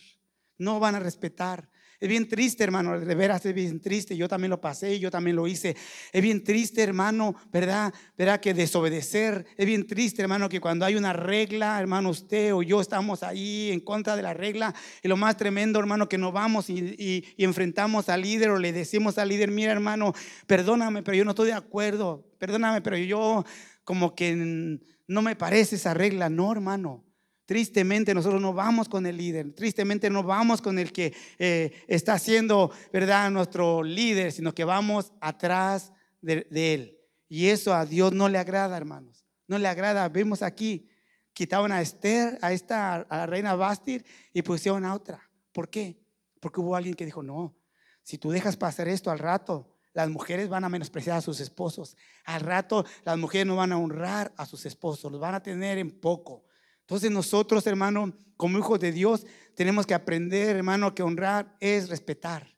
[0.57, 1.69] No van a respetar.
[1.99, 4.15] Es bien triste, hermano, de veras es bien triste.
[4.15, 5.75] Yo también lo pasé, yo también lo hice.
[6.11, 7.91] Es bien triste, hermano, ¿verdad?
[8.15, 8.39] ¿Verdad?
[8.39, 9.47] Que desobedecer.
[9.57, 13.71] Es bien triste, hermano, que cuando hay una regla, hermano, usted o yo estamos ahí
[13.71, 14.75] en contra de la regla.
[15.01, 19.17] Y lo más tremendo, hermano, que no vamos y, enfrentamos al líder o le decimos
[19.17, 20.13] al líder, mira, hermano,
[20.45, 22.29] perdóname, pero yo no estoy de acuerdo.
[22.37, 23.43] Perdóname, pero yo
[23.83, 26.29] como que no me parece esa regla.
[26.29, 27.06] No, hermano.
[27.47, 32.19] Tristemente nosotros no vamos con el líder, tristemente no vamos con el que eh, está
[32.19, 36.99] siendo, ¿verdad?, nuestro líder, sino que vamos atrás de, él.
[37.29, 39.25] Y eso a Dios no le agrada, hermanos.
[39.47, 40.09] No le agrada.
[40.09, 40.89] Vemos aquí,
[41.31, 45.21] quitaban a Esther, a esta, la reina Bastir y pusieron a otra.
[45.53, 45.97] ¿Por qué?
[46.41, 47.55] Porque hubo alguien que dijo, no,
[48.03, 51.95] si tú dejas pasar esto al rato, las mujeres van a menospreciar a sus esposos.
[52.25, 55.77] Al rato las mujeres no van a honrar a sus esposos, los van a tener
[55.77, 56.43] en poco.
[56.87, 62.55] Entonces nosotros, hermano, como hijos de Dios, tenemos que aprender, hermano, que honrar es respetar.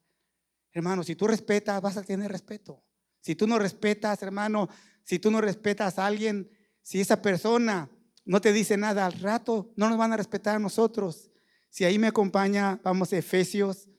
[0.71, 2.83] Hermano, si tú respetas, vas a tener respeto.
[3.21, 4.69] Si tú no respetas, hermano,
[5.03, 6.47] si tú no respetas a alguien,
[6.83, 7.89] si esa persona
[8.23, 11.31] no te dice nada al rato, no nos van a respetar a nosotros.
[11.71, 13.89] Si ahí me acompaña, vamos a Efesios.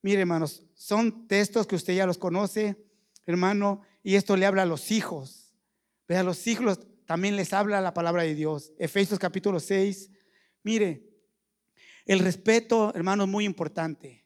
[0.00, 2.82] Mire, hermanos, son textos que usted ya los conoce,
[3.26, 5.54] hermano, y esto le habla a los hijos.
[6.08, 8.72] Ve a los hijos, también les habla la palabra de Dios.
[8.78, 10.10] Efesios capítulo 6.
[10.62, 11.02] Mire,
[12.06, 14.24] el respeto, hermano, es muy importante.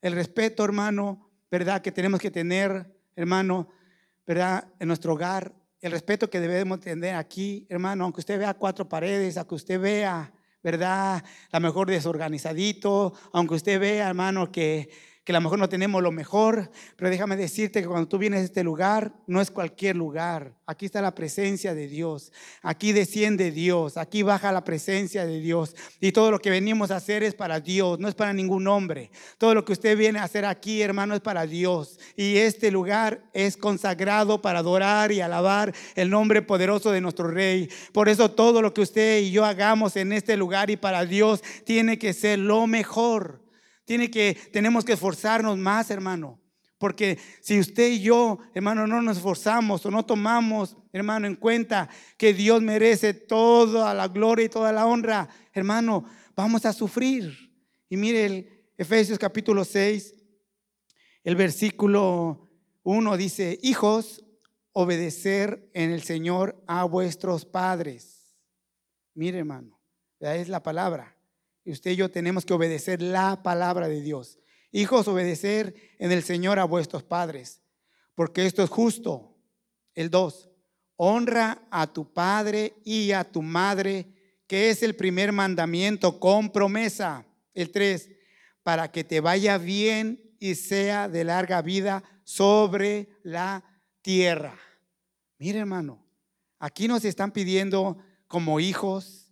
[0.00, 1.82] El respeto, hermano, ¿verdad?
[1.82, 3.68] Que tenemos que tener, hermano,
[4.26, 4.72] ¿verdad?
[4.78, 5.54] En nuestro hogar.
[5.80, 10.32] El respeto que debemos tener aquí, hermano, aunque usted vea cuatro paredes, aunque usted vea,
[10.62, 11.24] ¿verdad?
[11.50, 14.90] La mejor desorganizadito, aunque usted vea, hermano, que
[15.30, 18.40] que a lo mejor no tenemos lo mejor, pero déjame decirte que cuando tú vienes
[18.40, 20.54] a este lugar, no es cualquier lugar.
[20.66, 25.76] Aquí está la presencia de Dios, aquí desciende Dios, aquí baja la presencia de Dios.
[26.00, 29.12] Y todo lo que venimos a hacer es para Dios, no es para ningún hombre.
[29.38, 32.00] Todo lo que usted viene a hacer aquí, hermano, es para Dios.
[32.16, 37.68] Y este lugar es consagrado para adorar y alabar el nombre poderoso de nuestro Rey.
[37.92, 41.40] Por eso todo lo que usted y yo hagamos en este lugar y para Dios
[41.64, 43.39] tiene que ser lo mejor.
[43.90, 46.40] Tiene que, tenemos que esforzarnos más, hermano.
[46.78, 51.88] Porque si usted y yo, hermano, no nos esforzamos o no tomamos, hermano, en cuenta
[52.16, 56.04] que Dios merece toda la gloria y toda la honra, hermano,
[56.36, 57.52] vamos a sufrir.
[57.88, 60.14] Y mire el Efesios capítulo 6,
[61.24, 62.48] el versículo
[62.84, 64.24] 1 dice, hijos,
[64.70, 68.38] obedecer en el Señor a vuestros padres.
[69.14, 69.80] Mire, hermano,
[70.20, 71.19] es la palabra.
[71.64, 74.38] Usted y yo tenemos que obedecer la palabra de Dios.
[74.72, 77.60] Hijos, obedecer en el Señor a vuestros padres,
[78.14, 79.36] porque esto es justo.
[79.94, 80.48] El 2,
[80.96, 84.06] honra a tu padre y a tu madre,
[84.46, 87.26] que es el primer mandamiento con promesa.
[87.52, 88.10] El 3,
[88.62, 93.64] para que te vaya bien y sea de larga vida sobre la
[94.02, 94.58] tierra.
[95.38, 96.04] Mire hermano,
[96.58, 99.29] aquí nos están pidiendo como hijos,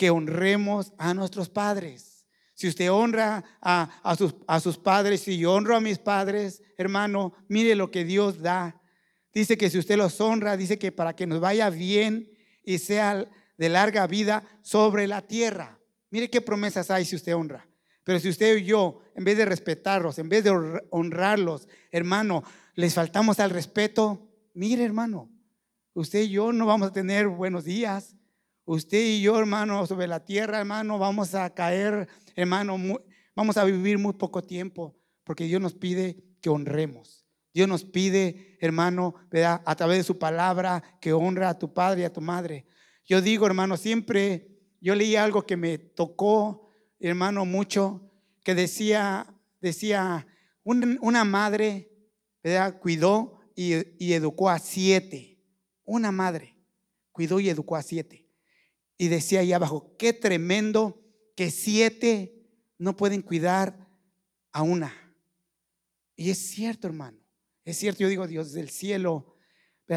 [0.00, 2.26] que honremos a nuestros padres.
[2.54, 7.34] Si usted honra a, sus, a sus padres, si yo honro a mis padres, hermano,
[7.48, 8.80] mire lo que Dios da.
[9.34, 12.32] Dice que si usted los honra, dice que para que nos vaya bien
[12.64, 15.78] y sea de larga vida sobre la tierra.
[16.08, 17.68] Mire qué promesas hay si usted honra.
[18.02, 22.42] Pero si usted y yo, en vez de respetarlos, en vez de honrarlos, hermano,
[22.74, 25.30] les faltamos al respeto, mire hermano,
[25.92, 28.16] usted y yo no vamos a tener buenos días,
[28.72, 32.06] Usted y yo, hermano, sobre la tierra, hermano, vamos a caer,
[32.36, 32.78] hermano,
[33.34, 37.26] vamos a vivir muy poco tiempo, porque Dios nos pide que honremos.
[37.52, 39.16] Dios nos pide, hermano,
[39.64, 42.64] a través de su palabra, que honra a tu padre y a tu madre.
[43.04, 48.08] Yo digo, hermano, siempre, yo leí algo que me tocó, hermano, mucho,
[48.44, 49.26] que decía,
[49.60, 50.28] decía,
[50.62, 51.90] una madre,
[52.40, 52.78] ¿verdad?
[52.78, 55.42] Cuidó y, y educó a siete.
[55.84, 56.56] Una madre
[57.10, 58.19] cuidó y educó a siete.
[59.00, 61.02] Y decía ahí abajo, qué tremendo
[61.34, 63.88] que siete no pueden cuidar
[64.52, 64.92] a una.
[66.16, 67.16] Y es cierto, hermano.
[67.64, 69.38] Es cierto, yo digo, Dios del cielo,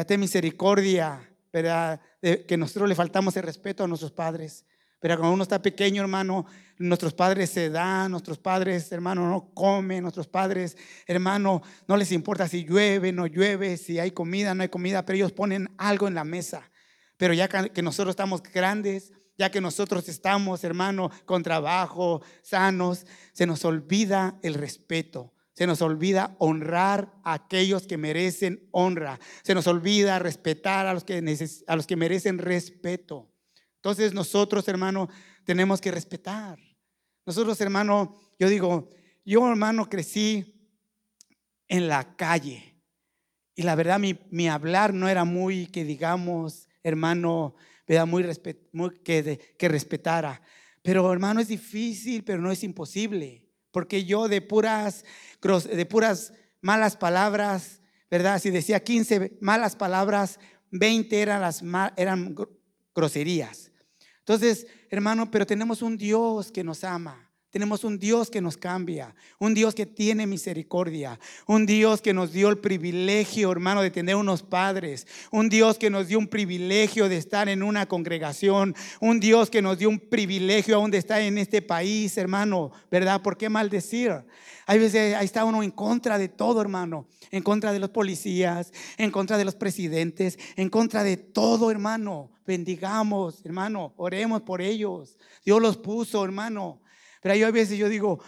[0.06, 2.00] ten misericordia, ¿verdad?
[2.22, 4.64] que nosotros le faltamos el respeto a nuestros padres.
[5.00, 6.46] Pero cuando uno está pequeño, hermano,
[6.78, 12.48] nuestros padres se dan, nuestros padres, hermano, no comen, nuestros padres, hermano, no les importa
[12.48, 16.14] si llueve, no llueve, si hay comida, no hay comida, pero ellos ponen algo en
[16.14, 16.70] la mesa.
[17.16, 23.46] Pero ya que nosotros estamos grandes, ya que nosotros estamos, hermano, con trabajo, sanos, se
[23.46, 25.32] nos olvida el respeto.
[25.54, 29.20] Se nos olvida honrar a aquellos que merecen honra.
[29.42, 31.22] Se nos olvida respetar a los que,
[31.66, 33.30] a los que merecen respeto.
[33.76, 35.08] Entonces nosotros, hermano,
[35.44, 36.58] tenemos que respetar.
[37.24, 38.90] Nosotros, hermano, yo digo,
[39.24, 40.72] yo, hermano, crecí
[41.68, 42.82] en la calle.
[43.54, 47.56] Y la verdad, mi, mi hablar no era muy, que digamos, hermano,
[48.06, 48.24] Muy,
[48.72, 50.40] muy que, que respetara.
[50.82, 53.42] Pero hermano, es difícil, pero no es imposible.
[53.72, 55.04] Porque yo de puras,
[55.42, 58.40] de puras malas palabras, ¿verdad?
[58.40, 60.38] Si decía 15 malas palabras,
[60.70, 61.62] 20 eran, las,
[61.96, 62.36] eran
[62.94, 63.72] groserías.
[64.20, 67.23] Entonces, hermano, pero tenemos un Dios que nos ama.
[67.54, 72.32] Tenemos un Dios que nos cambia, un Dios que tiene misericordia, un Dios que nos
[72.32, 77.08] dio el privilegio, hermano, de tener unos padres, un Dios que nos dio un privilegio
[77.08, 81.20] de estar en una congregación, un Dios que nos dio un privilegio aún de estar
[81.20, 83.22] en este país, hermano, ¿verdad?
[83.22, 84.24] ¿Por qué maldecir?
[84.66, 88.72] Hay veces ahí está uno en contra de todo, hermano, en contra de los policías,
[88.96, 92.32] en contra de los presidentes, en contra de todo, hermano.
[92.44, 95.16] Bendigamos, hermano, oremos por ellos.
[95.44, 96.80] Dios los puso, hermano.
[97.24, 98.20] Pero yo a veces yo digo,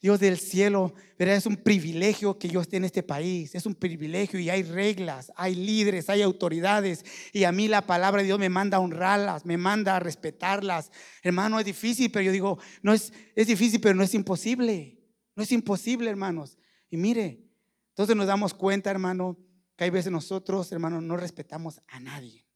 [0.00, 3.74] Dios del cielo, pero es un privilegio que yo esté en este país, es un
[3.74, 8.38] privilegio y hay reglas, hay líderes, hay autoridades y a mí la palabra de Dios
[8.38, 10.90] me manda a honrarlas, me manda a respetarlas.
[11.22, 14.98] Hermano, es difícil, pero yo digo, no es, es difícil, pero no es imposible,
[15.36, 16.56] no es imposible, hermanos.
[16.88, 17.44] Y mire,
[17.90, 19.36] entonces nos damos cuenta, hermano,
[19.76, 22.46] que hay veces nosotros, hermano, no respetamos a nadie.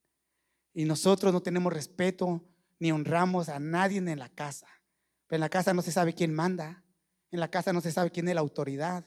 [0.72, 2.42] Y nosotros no tenemos respeto
[2.78, 4.66] ni honramos a nadie en la casa
[5.36, 6.84] en la casa no se sabe quién manda.
[7.30, 9.04] En la casa no se sabe quién es la autoridad.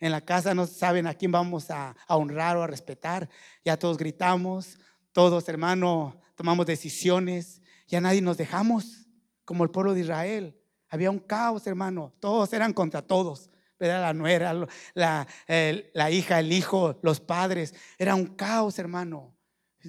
[0.00, 3.30] En la casa no saben a quién vamos a, honrar o a respetar.
[3.64, 4.78] Ya todos gritamos,
[5.12, 7.62] todos, hermano, tomamos decisiones.
[7.88, 9.06] Ya nadie nos dejamos,
[9.46, 10.60] como el pueblo de Israel.
[10.90, 12.12] Había un caos, hermano.
[12.20, 13.48] Todos eran contra todos.
[13.78, 14.54] La nuera,
[14.92, 17.74] la, la hija, el hijo, los padres.
[17.96, 19.34] Era un caos, hermano.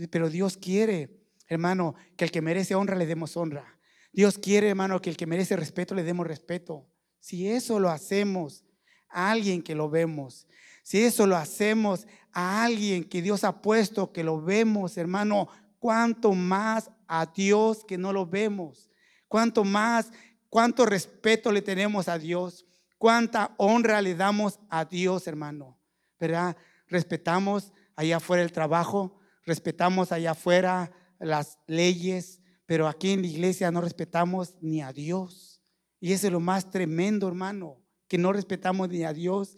[0.10, 3.73] Pero Dios quiere, hermano, que el que merece honra le demos honra.
[4.14, 6.88] Dios quiere, hermano, que el que merece respeto le demos respeto.
[7.20, 8.64] Si eso lo hacemos
[9.10, 10.48] a alguien que lo vemos,
[10.84, 15.48] si eso lo hacemos a alguien que Dios ha puesto, que lo vemos, hermano,
[15.80, 18.90] cuánto más a Dios que no lo vemos,
[19.28, 20.12] cuánto más,
[20.48, 22.68] cuánto respeto le tenemos a Dios,
[23.00, 25.80] cuánta honra le damos a Dios, hermano.
[26.20, 26.56] ¿Verdad?
[26.88, 33.72] Respetamos allá afuera el trabajo, respetamos allá afuera las leyes, pero aquí en la iglesia
[33.72, 35.62] no respetamos ni a Dios.
[36.00, 39.58] Y eso es lo más tremendo, hermano, que no respetamos ni a Dios.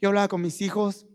[0.00, 1.06] Yo hablaba con mis hijos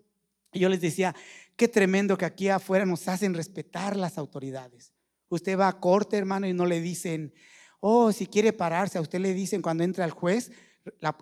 [0.52, 1.16] y yo les decía,
[1.56, 4.94] qué tremendo que aquí afuera nos hacen respetar las autoridades.
[5.30, 7.34] Usted va a corte, hermano, y no le dicen,
[7.80, 10.52] oh, si quiere pararse, a usted le dicen cuando entra el juez,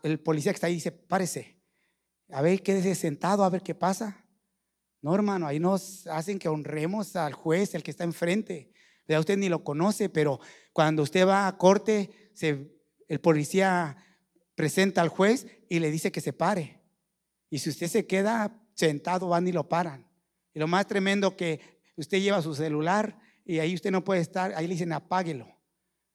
[0.04, 1.60] el policía que está ahí dice, párese,
[2.30, 4.26] a ver, quédese sentado, a ver qué pasa.
[5.02, 8.72] No, hermano, ahí nos hacen que honremos al juez, el que está enfrente.
[9.17, 10.39] Usted ni lo conoce, pero
[10.74, 12.32] cuando usted va a corte,
[13.08, 13.98] el policía
[14.56, 16.82] presenta al juez y le dice que se pare.
[17.50, 20.08] Y si usted se queda sentado, van y lo paran.
[20.54, 21.60] Y lo más tremendo que
[21.95, 25.48] usted lleva su celular y ahí usted no puede estar, ahí le dicen apáguelo.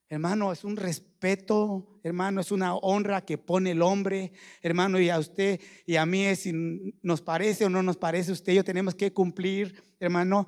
[0.08, 5.18] Hermano, es un respeto, hermano, es una honra que pone el hombre, hermano, y a
[5.18, 6.52] usted y a mí, si
[7.02, 10.46] nos parece o no nos parece usted, yo tenemos que cumplir, hermano,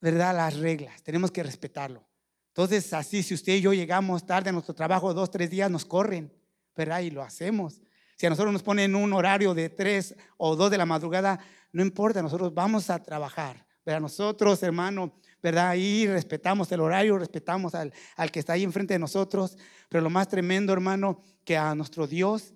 [0.00, 0.34] ¿verdad?
[0.34, 2.04] Las reglas, tenemos que respetarlo.
[2.48, 5.84] Entonces, así, si usted y yo llegamos tarde a nuestro trabajo, dos, tres días, nos
[5.84, 6.32] corren,
[6.76, 7.00] ¿verdad?
[7.00, 7.80] Y lo hacemos.
[8.16, 11.38] Si a nosotros nos ponen un horario de tres o dos de la madrugada,
[11.72, 13.66] no importa, nosotros vamos a trabajar.
[13.84, 14.00] ¿verdad?
[14.00, 15.68] Nosotros, hermano, ¿verdad?
[15.68, 19.56] Ahí respetamos el horario, respetamos al, al que está ahí enfrente de nosotros,
[19.88, 22.52] pero lo más tremendo, hermano, que a nuestro Dios,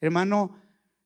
[0.00, 0.54] hermano,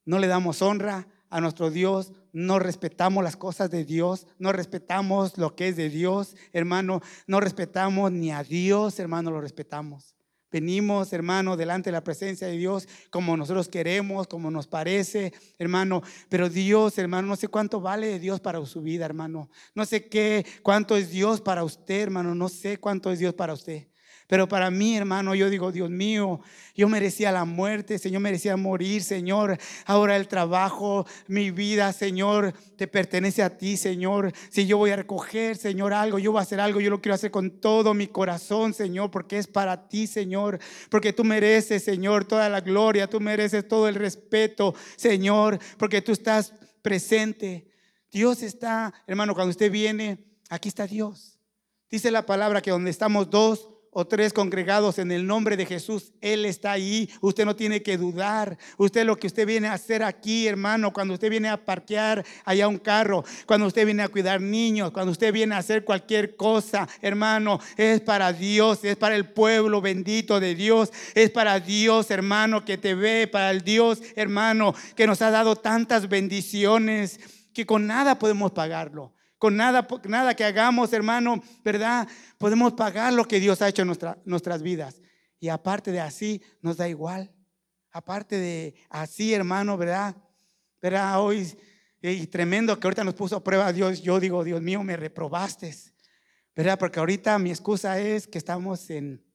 [0.05, 5.39] no le damos honra, a nuestro Dios, no respetamos las cosas de Dios, no respetamos
[5.39, 10.17] lo que es de Dios, hermano, no respetamos ni a Dios, hermano, lo respetamos.
[10.53, 16.03] Venimos, hermano, delante de la presencia de Dios como nosotros queremos, como nos parece, hermano.
[16.29, 19.49] Pero Dios, hermano, no sé cuánto vale Dios para su vida, hermano.
[19.75, 22.35] No sé qué, cuánto es Dios para usted, hermano.
[22.35, 23.89] No sé cuánto es Dios para usted.
[24.33, 26.41] Pero para mí, hermano, yo digo, Dios mío,
[26.75, 29.59] yo merecía la muerte, Señor, merecía morir, Señor.
[29.85, 34.33] Ahora el trabajo, mi vida, Señor, te pertenece a ti, Señor.
[34.49, 37.15] Si yo voy a recoger, Señor, algo, yo voy a hacer algo, yo lo quiero
[37.15, 40.59] hacer con todo mi corazón, Señor, porque es para ti, Señor.
[40.89, 46.11] Porque tú mereces, Señor, toda la gloria, tú mereces todo el respeto, Señor, porque tú
[46.11, 47.67] estás presente.
[48.11, 51.39] Dios está, hermano, cuando usted viene, aquí está Dios.
[51.91, 56.13] Dice la palabra que donde estamos dos o tres congregados en el nombre de Jesús,
[56.23, 57.11] Él está ahí.
[57.21, 58.57] Usted no tiene que dudar.
[58.79, 62.69] Usted lo que usted viene a hacer aquí, hermano, cuando usted viene a parquear allá
[62.69, 66.89] un carro, cuando usted viene a cuidar niños, cuando usted viene a hacer cualquier cosa,
[67.03, 72.65] hermano, es para Dios, es para el pueblo bendito de Dios, es para Dios, hermano,
[72.65, 77.21] que te ve, para el Dios, hermano, que nos ha dado tantas bendiciones
[77.53, 79.13] que con nada podemos pagarlo.
[79.43, 82.07] Con nada, nada que hagamos, hermano, ¿verdad?
[82.39, 83.93] Podemos pagar lo que Dios ha hecho en
[84.25, 85.03] nuestras vidas.
[85.41, 87.35] Y aparte de así, nos da igual.
[87.91, 90.15] Aparte de así, hermano, ¿verdad?
[90.81, 91.21] ¿Verdad?
[91.21, 91.59] Hoy,
[92.01, 94.01] y tremendo que ahorita nos puso a prueba Dios.
[94.01, 95.75] Yo digo, Dios mío, me reprobaste.
[96.55, 96.79] ¿Verdad?
[96.79, 99.27] Porque ahorita mi excusa es que estamos en,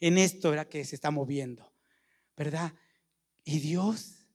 [0.00, 0.66] en esto, ¿verdad?
[0.66, 1.72] Que se está moviendo.
[2.36, 2.74] ¿Verdad?
[3.42, 4.26] Y Dios,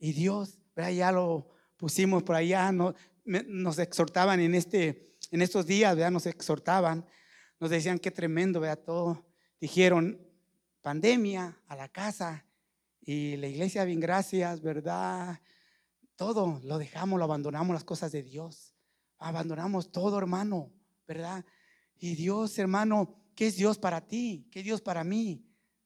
[0.00, 0.90] y Dios, ¿verdad?
[0.90, 2.92] Ya lo pusimos por allá, no,
[3.24, 6.10] nos exhortaban en, este, en estos días, ¿verdad?
[6.10, 7.06] Nos exhortaban,
[7.60, 8.82] nos decían qué tremendo, ¿verdad?
[8.84, 9.26] Todo,
[9.60, 10.20] dijeron,
[10.80, 12.44] pandemia a la casa
[13.00, 15.40] y la iglesia, bien gracias, ¿verdad?
[16.16, 18.74] Todo lo dejamos, lo abandonamos, las cosas de Dios.
[19.18, 20.72] Abandonamos todo, hermano,
[21.06, 21.44] ¿verdad?
[21.96, 24.48] Y Dios, hermano, ¿qué es Dios para ti?
[24.50, 25.44] ¿Qué es Dios para mí?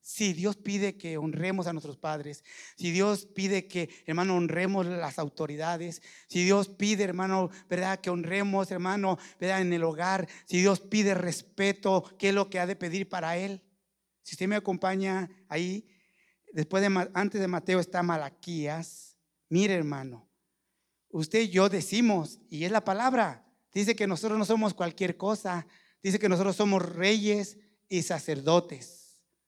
[0.09, 2.45] Si Dios pide que honremos a nuestros padres,
[2.77, 7.99] si Dios pide que, hermano, honremos las autoridades, si Dios pide, hermano, ¿verdad?
[7.99, 9.62] Que honremos, hermano, ¿verdad?
[9.62, 13.37] En el hogar, si Dios pide respeto, ¿qué es lo que ha de pedir para
[13.37, 13.64] Él?
[14.23, 15.88] Si usted me acompaña ahí,
[16.53, 19.16] después de, antes de Mateo está Malaquías,
[19.49, 20.31] mire, hermano,
[21.09, 25.66] usted y yo decimos, y es la palabra, dice que nosotros no somos cualquier cosa,
[26.01, 28.96] dice que nosotros somos reyes y sacerdotes.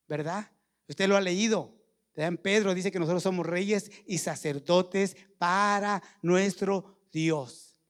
[0.08, 0.50] ¿Verdad?
[0.88, 1.74] Usted lo ha leído.
[2.14, 7.80] En Pedro dice que nosotros somos reyes y sacerdotes para nuestro Dios.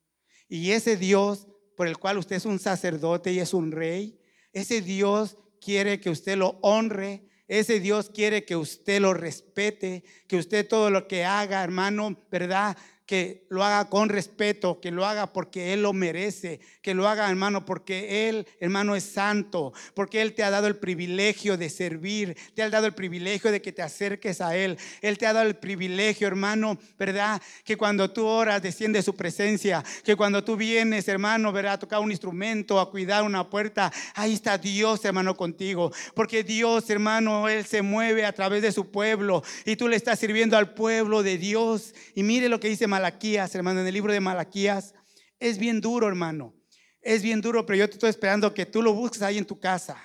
[0.48, 1.46] Y ese Dios
[1.78, 4.20] por el cual usted es un sacerdote y es un rey,
[4.52, 10.36] ese Dios quiere que usted lo honre, ese Dios quiere que usted lo respete, que
[10.36, 12.76] usted todo lo que haga, hermano, ¿verdad?
[13.08, 17.30] Que lo haga con respeto, que lo haga porque Él lo merece, que lo haga,
[17.30, 22.36] hermano, porque Él, hermano, es santo, porque Él te ha dado el privilegio de servir,
[22.54, 25.46] te ha dado el privilegio de que te acerques a Él, Él te ha dado
[25.46, 27.40] el privilegio, hermano, ¿verdad?
[27.64, 31.72] Que cuando tú oras desciende su presencia, que cuando tú vienes, hermano, ¿verdad?
[31.72, 36.90] A tocar un instrumento, a cuidar una puerta, ahí está Dios, hermano, contigo, porque Dios,
[36.90, 40.74] hermano, Él se mueve a través de su pueblo y tú le estás sirviendo al
[40.74, 41.94] pueblo de Dios.
[42.14, 44.92] Y mire lo que dice Malaquías, hermano, en el libro de Malaquías.
[45.38, 46.52] Es bien duro, hermano.
[47.00, 49.60] Es bien duro, pero yo te estoy esperando que tú lo busques ahí en tu
[49.60, 49.96] casa.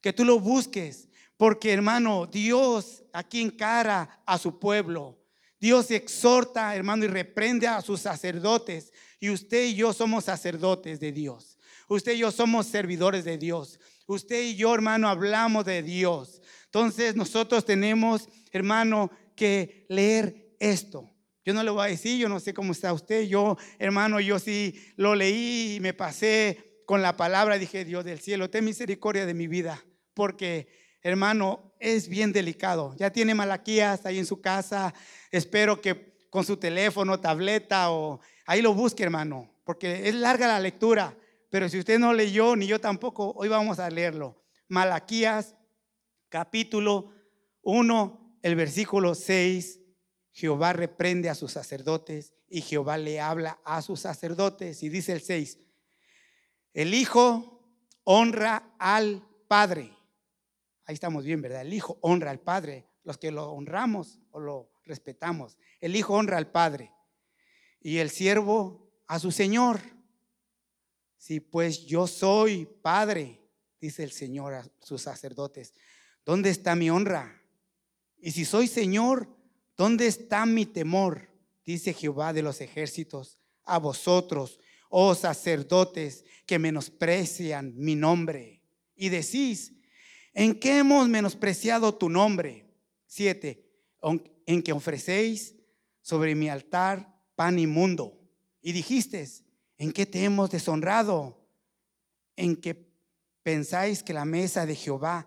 [0.00, 1.08] Que tú lo busques.
[1.36, 5.16] Porque, hermano, Dios aquí encara a su pueblo.
[5.60, 8.92] Dios exhorta, hermano, y reprende a sus sacerdotes.
[9.20, 11.56] Y usted y yo somos sacerdotes de Dios.
[11.88, 13.78] Usted y yo somos servidores de Dios.
[14.08, 16.42] Usted y yo, hermano, hablamos de Dios.
[16.64, 21.08] Entonces nosotros tenemos, hermano, que leer esto.
[21.44, 23.22] Yo no le voy a decir, yo no sé cómo está usted.
[23.22, 27.58] Yo, hermano, yo sí lo leí y me pasé con la palabra.
[27.58, 29.82] Dije, Dios del cielo, ten misericordia de mi vida.
[30.12, 30.68] Porque,
[31.02, 32.94] hermano, es bien delicado.
[32.98, 34.92] Ya tiene Malaquías ahí en su casa.
[35.30, 39.50] Espero que con su teléfono, tableta o ahí lo busque, hermano.
[39.64, 41.16] Porque es larga la lectura.
[41.50, 44.44] Pero si usted no leyó, ni yo tampoco, hoy vamos a leerlo.
[44.68, 45.56] Malaquías,
[46.28, 47.12] capítulo
[47.62, 49.79] 1, el versículo 6
[50.40, 54.82] Jehová reprende a sus sacerdotes y Jehová le habla a sus sacerdotes.
[54.82, 55.58] Y dice el 6,
[56.72, 57.62] el Hijo
[58.04, 59.94] honra al Padre.
[60.86, 61.60] Ahí estamos bien, ¿verdad?
[61.60, 62.86] El Hijo honra al Padre.
[63.04, 65.58] Los que lo honramos o lo respetamos.
[65.78, 66.90] El Hijo honra al Padre.
[67.82, 69.78] Y el siervo a su Señor.
[71.18, 73.42] Si pues yo soy Padre,
[73.78, 75.74] dice el Señor a sus sacerdotes,
[76.24, 77.42] ¿dónde está mi honra?
[78.16, 79.39] Y si soy Señor,
[79.80, 81.30] ¿Dónde está mi temor?
[81.64, 84.60] Dice Jehová de los ejércitos, a vosotros,
[84.90, 88.62] oh sacerdotes, que menosprecian mi nombre.
[88.94, 89.72] Y decís,
[90.34, 92.70] ¿en qué hemos menospreciado tu nombre?
[93.06, 93.70] Siete,
[94.44, 95.56] en que ofrecéis
[96.02, 98.20] sobre mi altar pan inmundo.
[98.60, 99.26] Y dijiste,
[99.78, 101.42] ¿en qué te hemos deshonrado?
[102.36, 102.92] En que
[103.42, 105.26] pensáis que la mesa de Jehová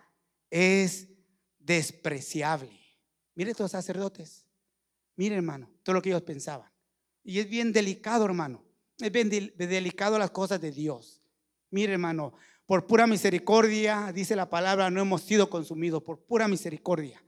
[0.51, 1.07] es
[1.57, 2.82] despreciable.
[3.35, 4.45] Mire estos sacerdotes.
[5.15, 6.71] Mire, hermano, todo lo que ellos pensaban.
[7.23, 8.63] Y es bien delicado, hermano.
[8.99, 11.21] Es bien delicado las cosas de Dios.
[11.69, 12.33] Mire, hermano,
[12.65, 17.23] por pura misericordia, dice la palabra, no hemos sido consumidos, por pura misericordia.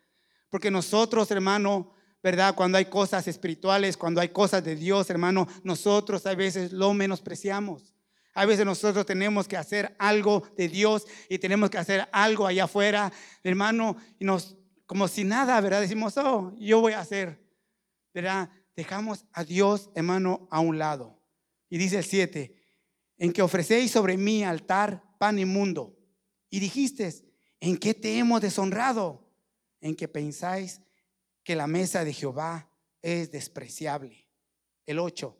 [0.49, 1.93] Porque nosotros, hermano,
[2.23, 2.55] ¿verdad?
[2.55, 7.93] Cuando hay cosas espirituales, cuando hay cosas de Dios, hermano, nosotros a veces lo menospreciamos.
[8.33, 12.65] A veces nosotros tenemos que hacer algo de Dios y tenemos que hacer algo allá
[12.65, 13.11] afuera,
[13.43, 15.81] hermano, y nos, como si nada, ¿verdad?
[15.81, 17.45] Decimos, oh, yo voy a hacer.
[18.15, 18.49] ¿verdad?
[18.77, 21.21] Dejamos a Dios, hermano, a un lado.
[21.69, 22.55] Y dice el 7,
[23.17, 25.99] en que ofrecéis sobre mi altar pan inmundo.
[26.49, 27.13] Y dijiste,
[27.59, 29.29] ¿en qué te hemos deshonrado?
[29.81, 30.81] En que pensáis
[31.43, 32.71] que la mesa de Jehová
[33.01, 34.25] es despreciable.
[34.85, 35.37] El 8.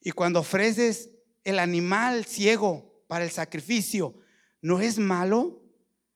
[0.00, 1.10] Y cuando ofreces
[1.42, 4.14] el animal ciego para el sacrificio,
[4.62, 5.60] ¿no es malo?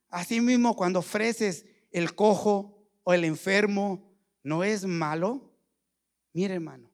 [0.09, 4.13] Asimismo, cuando ofreces el cojo o el enfermo,
[4.43, 5.53] ¿no es malo?
[6.33, 6.91] Mire, hermano,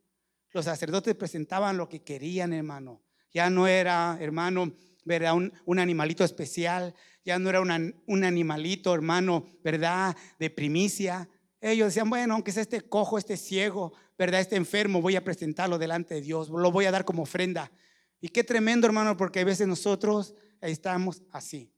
[0.53, 3.03] los sacerdotes presentaban lo que querían, hermano.
[3.33, 4.73] Ya no era, hermano,
[5.05, 5.35] ¿verdad?
[5.35, 10.17] Un, animalito especial, ya no era un animalito, hermano, ¿verdad?
[10.39, 11.29] De primicia.
[11.61, 14.41] Ellos decían, bueno, aunque sea este cojo, este ciego, ¿verdad?
[14.41, 17.73] Este enfermo, voy a presentarlo delante de Dios, lo voy a dar como ofrenda.
[18.21, 21.71] Y qué tremendo, hermano, porque a veces nosotros estamos así.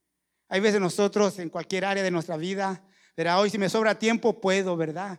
[0.48, 2.84] Hay veces nosotros en cualquier área de nuestra vida,
[3.16, 3.40] ¿verdad?
[3.40, 5.18] Hoy si me sobra tiempo, puedo, ¿verdad?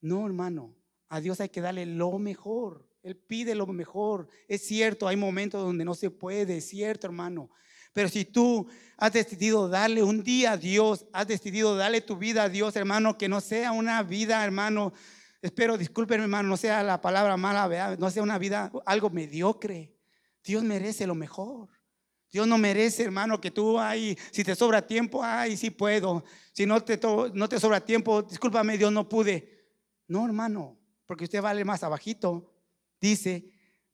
[0.00, 0.74] No, hermano.
[1.08, 2.88] A Dios hay que darle lo mejor.
[3.02, 4.28] Él pide lo mejor.
[4.48, 7.50] Es cierto, hay momentos donde no se puede, es cierto, hermano.
[7.92, 8.66] Pero si tú
[8.96, 13.16] has decidido darle un día a Dios, has decidido darle tu vida a Dios, hermano,
[13.16, 14.92] que no sea una vida, hermano,
[15.42, 19.94] espero, disculpen, hermano, no sea la palabra mala, no sea una vida algo mediocre.
[20.42, 21.68] Dios merece lo mejor.
[22.34, 26.22] Dios no merece, hermano, que tú, ay, si te sobra tiempo, ay, sí puedo.
[26.52, 27.00] Si no te,
[27.32, 29.72] no te sobra tiempo, discúlpame, Dios no pude.
[30.06, 32.52] No, hermano porque usted vale más abajito.
[33.00, 33.50] Dice,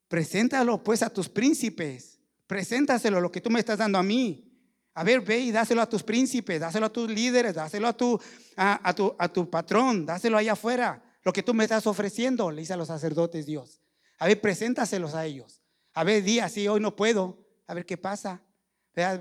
[0.07, 4.47] preséntalo pues a tus príncipes, preséntaselo lo que tú me estás dando a mí.
[4.93, 8.19] A ver, ve y dáselo a tus príncipes, dáselo a tus líderes, dáselo a tu,
[8.57, 11.01] a, tu, a tu patrón, dáselo allá afuera.
[11.23, 13.81] Lo que tú me estás ofreciendo, le dice a los sacerdotes Dios.
[14.19, 15.61] A ver, preséntaselos a ellos.
[15.93, 17.45] A ver, di así, hoy no puedo.
[17.71, 18.43] A ver qué pasa.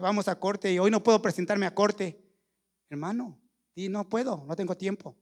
[0.01, 2.21] Vamos a corte y hoy no puedo presentarme a corte.
[2.89, 3.41] Hermano,
[3.77, 5.17] Y no puedo, no tengo tiempo.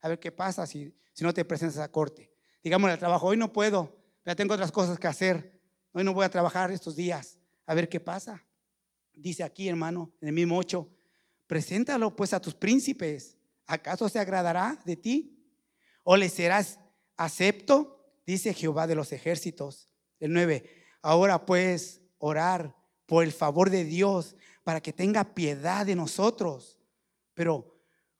[0.00, 2.32] A ver qué pasa si, si no te presentas a corte.
[2.60, 5.62] Digamos al trabajo, hoy no puedo, ya tengo otras cosas que hacer.
[5.92, 7.38] Hoy no voy a trabajar estos días.
[7.66, 8.44] A ver qué pasa.
[9.12, 10.90] Dice aquí, hermano, en el mismo 8,
[11.46, 13.38] preséntalo pues a tus príncipes.
[13.64, 15.46] ¿Acaso se agradará de ti?
[16.02, 16.80] ¿O le serás
[17.16, 18.12] acepto?
[18.26, 19.88] Dice Jehová de los ejércitos.
[20.18, 20.68] El 9,
[21.00, 26.78] ahora pues orar por el favor de Dios para que tenga piedad de nosotros.
[27.34, 27.76] Pero,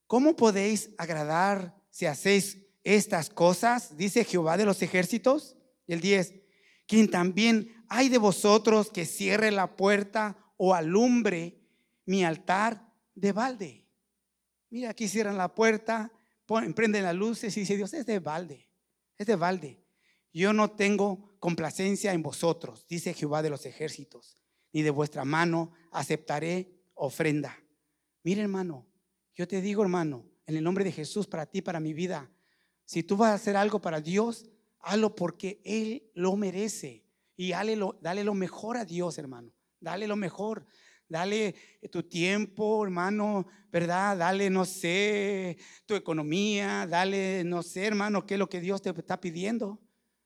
[0.09, 3.97] ¿cómo podéis agradar si hacéis estas cosas?
[3.97, 5.57] Dice Jehová de los ejércitos.
[5.87, 6.35] El 10,
[6.87, 11.61] quien también hay de vosotros que cierre la puerta o alumbre
[12.05, 13.87] mi altar de balde.
[14.71, 16.11] Mira, aquí cierran la puerta,
[16.75, 18.69] prenden las luces y dice Dios, es de balde,
[19.17, 19.82] es de balde.
[20.33, 25.73] Yo no tengo complacencia en vosotros, dice Jehová de los ejércitos, ni de vuestra mano
[25.91, 27.59] aceptaré ofrenda.
[28.23, 28.87] Mira, hermano,
[29.35, 32.31] yo te digo, hermano, en el nombre de Jesús, para ti, para mi vida,
[32.85, 34.49] si tú vas a hacer algo para Dios,
[34.81, 37.05] hazlo porque Él lo merece.
[37.37, 39.53] Y dale lo, dale lo mejor a Dios, hermano.
[39.81, 40.67] Dale lo mejor.
[41.09, 41.55] Dale
[41.91, 44.17] tu tiempo, hermano, ¿verdad?
[44.17, 46.87] Dale, no sé, tu economía.
[46.87, 49.81] Dale, no sé, hermano, qué es lo que Dios te está pidiendo.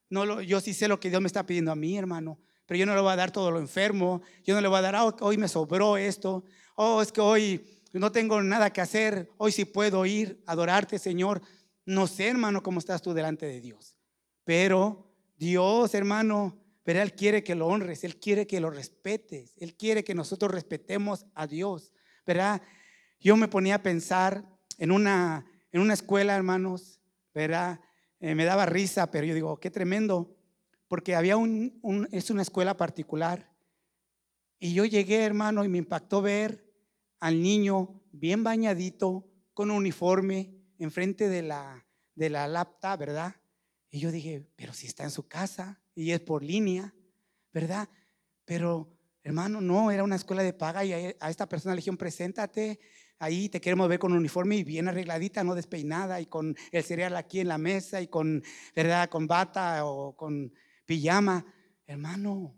[0.09, 2.39] No lo, yo sí sé lo que Dios me está pidiendo a mí, hermano.
[2.67, 4.23] Pero yo no le voy a dar todo lo enfermo.
[4.45, 6.45] Yo no le voy a dar, ah, hoy me sobró esto.
[6.75, 9.31] Oh, es que hoy no tengo nada que hacer.
[9.39, 11.43] Hoy sí puedo ir a adorarte, Señor.
[11.85, 13.97] No sé, hermano, cómo estás tú delante de Dios.
[14.45, 19.75] Pero Dios, hermano, pero Él quiere que lo honres, Él quiere que lo respetes, Él
[19.77, 21.93] quiere que nosotros respetemos a Dios,
[22.25, 22.63] ¿verdad?
[23.19, 24.45] Yo me ponía a pensar
[24.79, 27.01] en una, en una escuela, hermanos,
[27.35, 27.81] ¿verdad?
[28.21, 30.37] Eh, me daba risa, pero yo digo, qué tremendo,
[30.89, 33.53] porque había un, es una escuela particular.
[34.59, 36.67] Y yo llegué, hermano, y me impactó ver
[37.21, 43.37] al niño bien bañadito, con un uniforme, enfrente de la, de la laptop, ¿verdad?
[43.91, 46.95] Y yo dije, pero si está en su casa, y es por línea,
[47.53, 47.89] ¿verdad?
[48.45, 48.93] Pero,
[49.23, 52.79] hermano, no, era una escuela de paga y a esta persona le dijeron, preséntate,
[53.19, 56.85] ahí te queremos ver con un uniforme y bien arregladita, no despeinada, y con el
[56.85, 58.43] cereal aquí en la mesa, y con,
[58.75, 59.09] ¿verdad?
[59.09, 60.53] Con bata o con
[60.85, 61.45] pijama.
[61.87, 62.57] Hermano,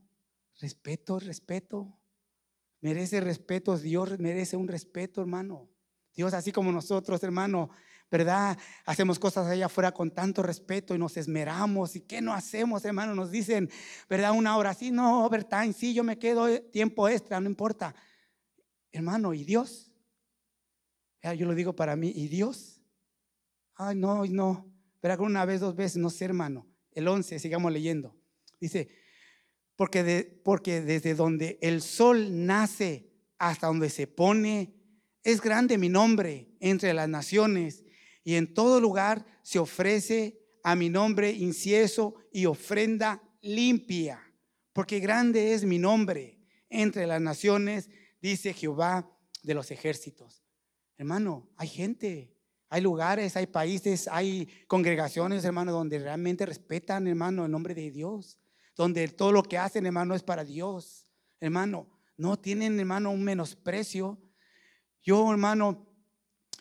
[0.60, 1.98] respeto, respeto.
[2.80, 5.68] Merece respeto, Dios merece un respeto, hermano.
[6.14, 7.70] Dios, así como nosotros, hermano,
[8.10, 8.56] ¿verdad?
[8.86, 11.96] Hacemos cosas allá afuera con tanto respeto y nos esmeramos.
[11.96, 13.14] ¿Y qué no hacemos, hermano?
[13.14, 13.70] Nos dicen,
[14.08, 14.32] ¿verdad?
[14.32, 17.94] Una hora, sí, no, overtime, sí, yo me quedo tiempo extra, no importa.
[18.92, 19.87] Hermano, ¿y Dios?
[21.22, 22.80] Yo lo digo para mí, ¿y Dios?
[23.74, 24.72] Ay, no, no.
[25.00, 26.66] Pero una vez, dos veces, no sé, hermano.
[26.92, 28.16] El 11, sigamos leyendo.
[28.60, 28.88] Dice,
[29.76, 34.74] porque, porque desde donde el sol nace hasta donde se pone,
[35.22, 37.84] es grande mi nombre entre las naciones
[38.24, 44.20] y en todo lugar se ofrece a mi nombre incienso y ofrenda limpia,
[44.72, 47.88] porque grande es mi nombre entre las naciones,
[48.20, 49.10] dice Jehová
[49.42, 50.47] de los ejércitos.
[50.98, 52.34] Hermano, hay gente,
[52.68, 58.36] hay lugares, hay países, hay congregaciones, hermano, donde realmente respetan, hermano, el nombre de Dios,
[58.74, 61.06] donde todo lo que hacen, hermano, es para Dios.
[61.38, 61.86] Hermano,
[62.16, 64.18] no tienen, hermano, un menosprecio.
[65.00, 65.86] Yo, hermano,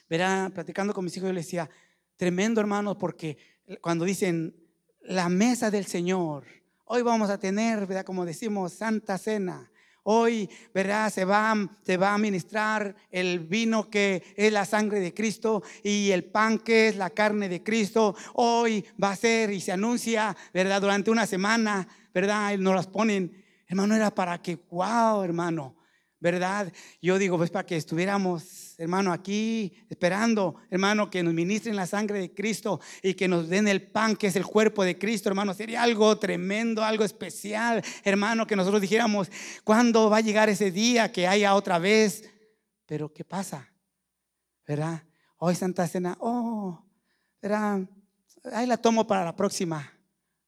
[0.08, 1.68] verá, platicando con mis hijos, yo les decía,
[2.16, 3.40] tremendo hermano, porque
[3.82, 4.56] cuando dicen
[5.02, 6.46] la mesa del Señor,
[6.86, 8.06] hoy vamos a tener, ¿verdad?
[8.06, 9.72] Como decimos, Santa Cena.
[10.10, 11.12] Hoy, ¿verdad?
[11.12, 11.54] Se va,
[11.86, 16.60] se va a ministrar el vino que es la sangre de Cristo y el pan
[16.60, 18.16] que es la carne de Cristo.
[18.36, 20.80] Hoy va a ser y se anuncia, ¿verdad?
[20.80, 22.58] Durante una semana, ¿verdad?
[22.58, 23.44] Nos las ponen.
[23.68, 25.76] Hermano, era para que, wow, hermano,
[26.22, 26.72] ¿verdad?
[27.02, 32.20] Yo digo, pues para que estuviéramos, hermano, aquí esperando, hermano, que nos ministren la sangre
[32.20, 35.54] de Cristo y que nos den el pan que es el cuerpo de Cristo, hermano.
[35.54, 39.30] Sería algo tremendo, algo especial, hermano, que nosotros dijéramos,
[39.64, 42.30] ¿cuándo va a llegar ese día que haya otra vez?
[42.86, 43.68] Pero ¿qué pasa?
[44.66, 45.04] ¿Verdad?
[45.38, 46.86] Hoy Santa Cena, oh,
[47.42, 47.82] ¿verdad?
[48.54, 49.92] Ahí la tomo para la próxima.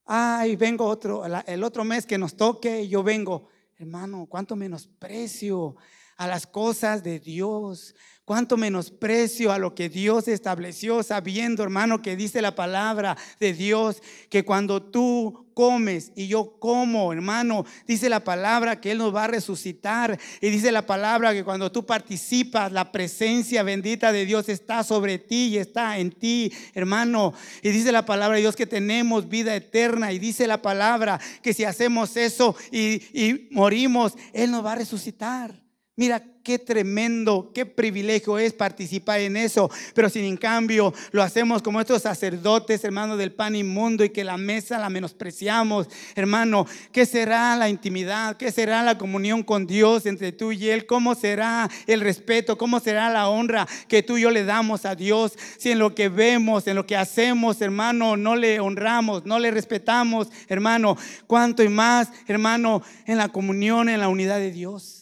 [0.06, 3.48] Ay, vengo otro, el otro mes que nos toque, yo vengo.
[3.78, 5.76] Hermano, cuánto menosprecio
[6.20, 7.96] a las cosas de Dios,
[8.26, 14.04] cuánto menosprecio a lo que Dios estableció, sabiendo, hermano, que dice la palabra de Dios,
[14.30, 17.66] que cuando tú comes y yo como, hermano.
[17.86, 20.18] Dice la palabra que Él nos va a resucitar.
[20.40, 25.20] Y dice la palabra que cuando tú participas, la presencia bendita de Dios está sobre
[25.20, 27.34] ti y está en ti, hermano.
[27.62, 30.14] Y dice la palabra de Dios que tenemos vida eterna.
[30.14, 34.76] Y dice la palabra que si hacemos eso y, y morimos, Él nos va a
[34.76, 35.69] resucitar.
[36.00, 39.70] Mira qué tremendo, qué privilegio es participar en eso.
[39.94, 44.24] Pero sin en cambio lo hacemos como estos sacerdotes, hermano, del pan inmundo y que
[44.24, 45.90] la mesa la menospreciamos.
[46.16, 48.38] Hermano, ¿qué será la intimidad?
[48.38, 50.86] ¿Qué será la comunión con Dios entre tú y Él?
[50.86, 52.58] ¿Cómo será el respeto?
[52.58, 55.34] ¿Cómo será la honra que tú y yo le damos a Dios?
[55.58, 59.52] Si en lo que vemos, en lo que hacemos, hermano, no le honramos, no le
[59.52, 60.96] respetamos, hermano,
[61.28, 64.99] cuánto y más, hermano, en la comunión, en la unidad de Dios.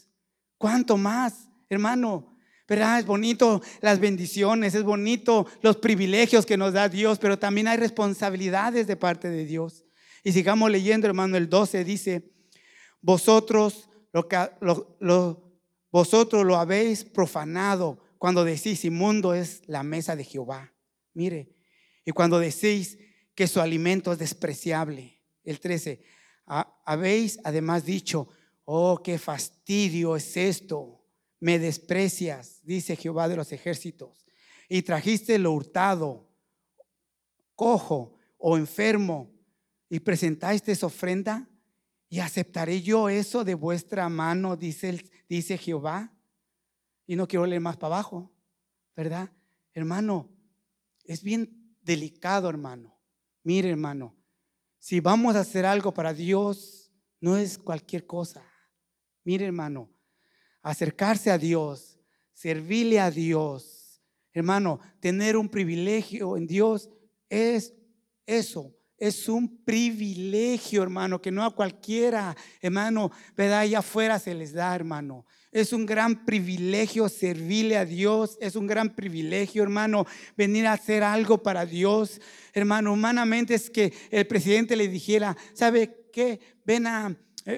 [0.57, 2.37] ¿Cuánto más, hermano?
[2.67, 2.99] ¿Verdad?
[2.99, 7.77] Es bonito las bendiciones, es bonito los privilegios que nos da Dios, pero también hay
[7.77, 9.85] responsabilidades de parte de Dios.
[10.23, 12.33] Y sigamos leyendo, hermano, el 12 dice,
[13.01, 20.73] vosotros lo, lo, vosotros lo habéis profanado cuando decís inmundo es la mesa de Jehová.
[21.13, 21.55] Mire,
[22.03, 22.97] y cuando decís
[23.35, 25.21] que su alimento es despreciable.
[25.43, 26.01] El 13,
[26.85, 28.27] habéis además dicho,
[28.69, 31.01] Oh, qué fastidio es esto.
[31.39, 34.25] Me desprecias, dice Jehová de los ejércitos.
[34.67, 36.27] Y trajiste lo hurtado,
[37.55, 39.31] cojo o enfermo,
[39.87, 41.47] y presentaste esa ofrenda.
[42.09, 46.13] Y aceptaré yo eso de vuestra mano, dice, dice Jehová.
[47.05, 48.29] Y no quiero leer más para abajo,
[48.97, 49.31] ¿verdad?
[49.73, 50.29] Hermano,
[51.05, 52.99] es bien delicado, hermano.
[53.43, 54.13] Mire, hermano,
[54.77, 56.91] si vamos a hacer algo para Dios,
[57.21, 58.43] no es cualquier cosa.
[59.27, 59.93] Mire, hermano,
[60.61, 61.99] acercarse a Dios,
[62.31, 64.01] servirle a Dios,
[64.31, 66.89] hermano, tener un privilegio en Dios
[67.27, 67.73] es
[68.25, 68.73] eso.
[68.97, 73.59] Es un privilegio, hermano, que no a cualquiera, hermano, ¿verdad?
[73.59, 75.25] Allá afuera se les da, hermano.
[75.51, 78.37] Es un gran privilegio servirle a Dios.
[78.39, 80.05] Es un gran privilegio, hermano,
[80.37, 82.21] venir a hacer algo para Dios.
[82.53, 86.39] Hermano, humanamente es que el presidente le dijera, ¿sabe qué?
[86.63, 87.13] Ven a,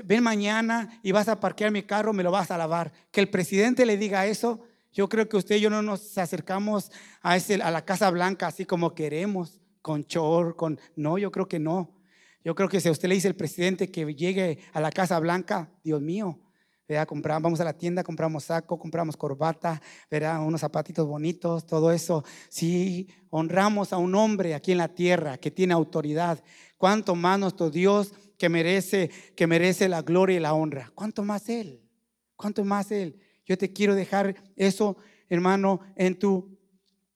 [0.06, 2.92] ven mañana y vas a parquear mi carro, me lo vas a lavar.
[3.12, 4.62] Que el presidente le diga eso,
[4.92, 8.48] yo creo que usted y yo no nos acercamos a, ese, a la Casa Blanca
[8.48, 10.80] así como queremos, con chor, con...
[10.96, 11.96] No, yo creo que no.
[12.44, 15.20] Yo creo que si a usted le dice el presidente que llegue a la Casa
[15.20, 16.40] Blanca, Dios mío,
[17.06, 19.80] Compramos, vamos a la tienda, compramos saco, compramos corbata,
[20.10, 20.44] ¿verdad?
[20.44, 22.24] unos zapatitos bonitos, todo eso.
[22.50, 26.44] Si honramos a un hombre aquí en la tierra que tiene autoridad,
[26.78, 30.92] cuánto más nuestro Dios que merece, que merece la gloria y la honra.
[30.96, 31.84] ¿Cuánto más Él?
[32.38, 33.20] ¿Cuánto más Él?
[33.46, 34.96] Yo te quiero dejar eso,
[35.28, 36.58] hermano, en tu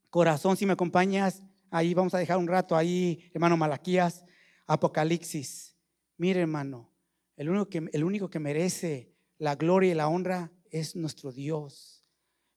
[0.09, 0.57] corazón.
[0.57, 4.25] Si me acompañas, ahí vamos a dejar un rato ahí, hermano Malaquías,
[4.67, 5.77] Apocalipsis.
[6.17, 6.91] Mire, hermano,
[7.37, 12.03] el único que, el único que merece la gloria y la honra es nuestro Dios.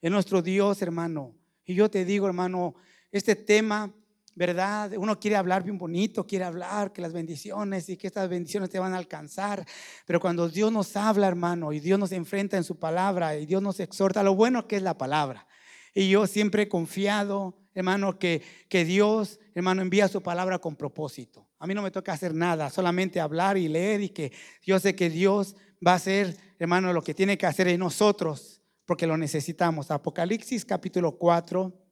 [0.02, 1.36] Es nuestro Dios, hermano.
[1.64, 2.74] Y yo te digo, hermano,
[3.12, 3.94] este tema,
[4.36, 4.92] ¿verdad?
[4.98, 8.78] Uno quiere hablar bien bonito, quiere hablar que las bendiciones y que estas bendiciones te
[8.78, 9.66] van a alcanzar.
[10.04, 13.62] Pero cuando Dios nos habla, hermano, y Dios nos enfrenta en su palabra y Dios
[13.62, 15.48] nos exhorta, lo bueno que es la palabra.
[15.94, 21.48] Y yo siempre he confiado, hermano, que, que Dios, hermano, envía su palabra con propósito.
[21.58, 24.32] A mí no me toca hacer nada, solamente hablar y leer y que
[24.62, 28.60] yo sé que Dios va a hacer, hermano, lo que tiene que hacer en nosotros,
[28.84, 29.90] porque lo necesitamos.
[29.90, 31.85] Apocalipsis capítulo 4,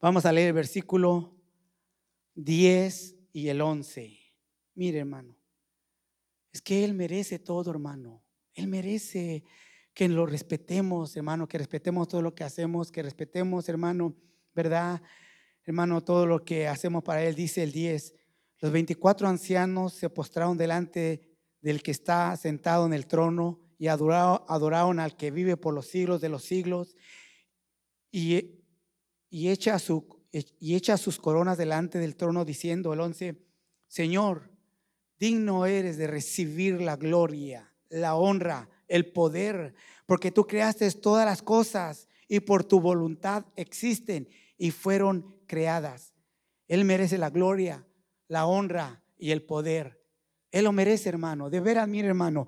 [0.00, 1.36] vamos a leer el versículo
[2.34, 4.18] 10 y el 11.
[4.74, 5.36] Mire, hermano,
[6.52, 8.22] es que Él merece todo, hermano.
[8.54, 9.44] Él merece
[9.92, 14.16] que lo respetemos, hermano, que respetemos todo lo que hacemos, que respetemos, hermano,
[14.54, 15.02] ¿verdad?
[15.64, 18.14] Hermano, todo lo que hacemos para Él, dice el 10.
[18.58, 21.30] Los 24 ancianos se postraron delante
[21.60, 26.20] del que está sentado en el trono y adoraron, al que vive por los siglos
[26.20, 26.96] de los siglos
[28.10, 28.59] y,
[29.30, 29.76] y, echa
[30.32, 33.36] y echa sus coronas delante del trono diciendo el 11,
[33.86, 34.50] Señor,
[35.18, 39.74] digno eres de recibir la gloria, la honra, el poder,
[40.06, 44.28] porque tú creaste todas las cosas y por tu voluntad existen
[44.58, 46.14] y fueron creadas.
[46.68, 47.86] Él merece la gloria,
[48.28, 50.00] la honra y el poder.
[50.50, 51.50] Él lo merece, hermano.
[51.50, 52.46] De veras, mire, hermano.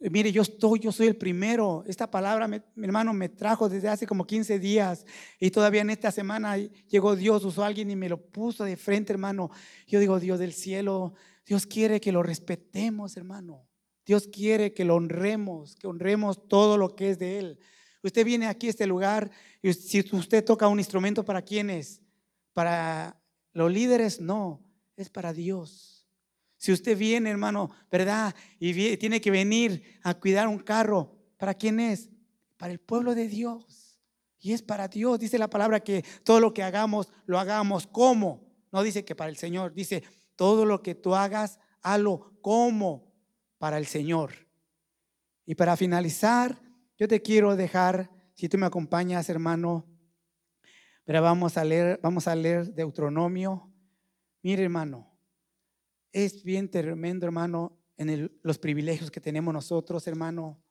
[0.00, 1.84] Mire, yo estoy, yo soy el primero.
[1.86, 5.04] Esta palabra, mi hermano, me trajo desde hace como 15 días
[5.38, 8.78] y todavía en esta semana llegó Dios, usó a alguien y me lo puso de
[8.78, 9.50] frente, hermano.
[9.86, 11.12] Yo digo, Dios del cielo,
[11.44, 13.66] Dios quiere que lo respetemos, hermano.
[14.06, 17.58] Dios quiere que lo honremos, que honremos todo lo que es de Él.
[18.02, 19.30] Usted viene aquí a este lugar
[19.60, 22.00] y si usted toca un instrumento, ¿para quién es?
[22.54, 23.20] Para
[23.52, 24.62] los líderes, no,
[24.96, 25.89] es para Dios.
[26.60, 28.34] Si usted viene, hermano, ¿verdad?
[28.58, 32.10] Y tiene que venir a cuidar un carro, ¿para quién es?
[32.58, 33.98] Para el pueblo de Dios.
[34.38, 35.18] Y es para Dios.
[35.18, 38.46] Dice la palabra que todo lo que hagamos, lo hagamos como.
[38.72, 39.72] No dice que para el Señor.
[39.72, 40.02] Dice,
[40.36, 43.10] todo lo que tú hagas, hazlo como
[43.56, 44.32] para el Señor.
[45.46, 46.60] Y para finalizar,
[46.98, 49.88] yo te quiero dejar, si tú me acompañas, hermano,
[51.04, 53.72] pero vamos a leer, vamos a leer Deuteronomio.
[54.42, 55.09] Mire, hermano,
[56.12, 60.62] es bien tremendo, hermano, en los privilegios que tenemos nosotros, hermano,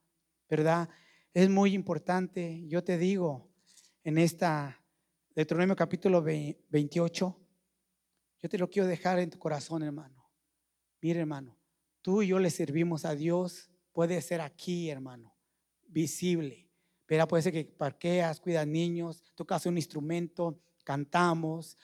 [0.48, 0.88] ¿verdad?
[1.32, 3.48] Es muy importante, yo te digo,
[4.02, 4.82] en esta
[5.34, 7.40] Deuteronomio capítulo 28,
[8.42, 10.28] yo te lo quiero dejar en tu corazón, hermano.
[11.00, 11.56] Mire, hermano,
[12.02, 15.36] tú y yo le servimos a Dios, puede ser aquí, hermano,
[15.86, 16.68] visible.
[17.06, 21.78] Pero puede ser que parqueas, cuidas niños, tocas un instrumento, cantamos,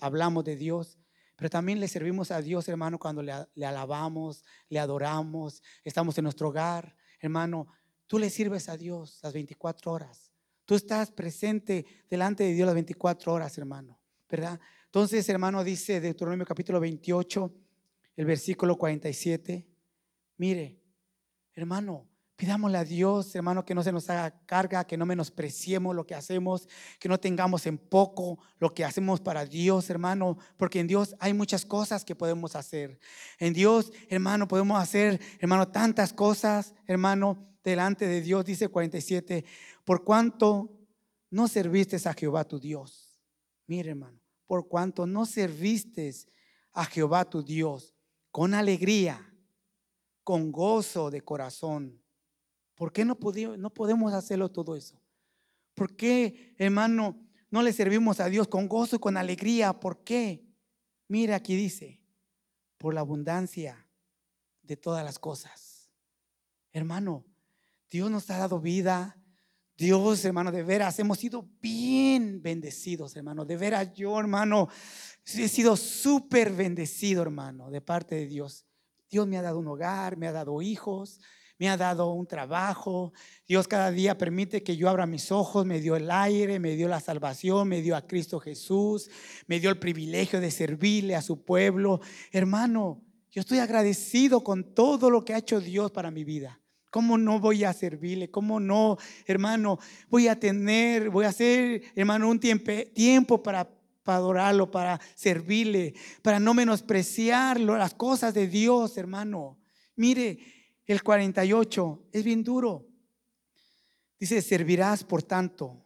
[0.00, 0.98] hablamos de Dios.
[1.42, 3.32] Pero también le servimos a Dios, hermano, cuando le,
[3.66, 6.94] alabamos, le adoramos, estamos en nuestro hogar.
[7.18, 7.66] Hermano,
[8.06, 10.30] tú le sirves a Dios las 24 horas.
[10.64, 14.00] Tú estás presente delante de Dios las 24 horas, hermano.
[14.30, 14.60] ¿Verdad?
[14.84, 17.52] Entonces, hermano, dice Deuteronomio capítulo 28,
[18.14, 19.66] el versículo 47.
[20.36, 20.80] Mire,
[21.54, 22.08] hermano,
[22.42, 26.16] Pidámosle a Dios, hermano, que no se nos haga carga, que no menospreciemos lo que
[26.16, 26.68] hacemos,
[26.98, 31.34] que no tengamos en poco lo que hacemos para Dios, hermano, porque en Dios hay
[31.34, 32.98] muchas cosas que podemos hacer.
[33.38, 39.44] En Dios, hermano, podemos hacer, hermano, tantas cosas, hermano, delante de Dios, dice 47,
[39.84, 40.68] por cuanto
[41.30, 43.22] no serviste a Jehová tu Dios.
[43.68, 44.18] Mire, hermano,
[44.48, 46.12] por cuanto no serviste
[46.72, 47.94] a Jehová tu Dios
[48.32, 49.32] con alegría,
[50.24, 52.01] con gozo de corazón
[52.82, 53.16] ¿Por qué no,
[53.58, 55.00] no podemos hacerlo todo eso?
[55.72, 57.16] ¿Por qué, hermano,
[57.48, 59.72] no le servimos a Dios con gozo y con alegría?
[59.72, 60.44] ¿Por qué?
[61.06, 62.02] Mira, aquí dice,
[62.78, 63.88] por la abundancia
[64.62, 65.92] de todas las cosas.
[66.72, 67.24] Hermano,
[67.88, 69.16] Dios nos ha dado vida.
[69.76, 73.44] Dios, hermano, de veras, hemos sido bien bendecidos, hermano.
[73.44, 74.68] De veras, yo, hermano,
[75.24, 78.66] he sido súper bendecido, hermano, de parte de Dios.
[79.08, 81.20] Dios me ha dado un hogar, me ha dado hijos,
[81.62, 83.12] me ha dado un trabajo.
[83.46, 86.88] Dios cada día permite que yo abra mis ojos, me dio el aire, me dio
[86.88, 89.08] la salvación, me dio a Cristo Jesús,
[89.46, 92.00] me dio el privilegio de servirle a su pueblo.
[92.32, 93.00] Hermano,
[93.30, 96.58] yo estoy agradecido con todo lo que ha hecho Dios para mi vida.
[96.90, 98.28] ¿Cómo no voy a servirle?
[98.28, 99.78] ¿Cómo no, hermano?
[100.08, 103.70] Voy a tener, voy a hacer, hermano, un tiempo, tiempo para,
[104.02, 109.60] para adorarlo, para servirle, para no menospreciarlo, las cosas de Dios, hermano.
[109.94, 110.40] Mire,
[110.86, 112.86] el 48 es bien duro.
[114.18, 115.84] Dice, servirás por tanto,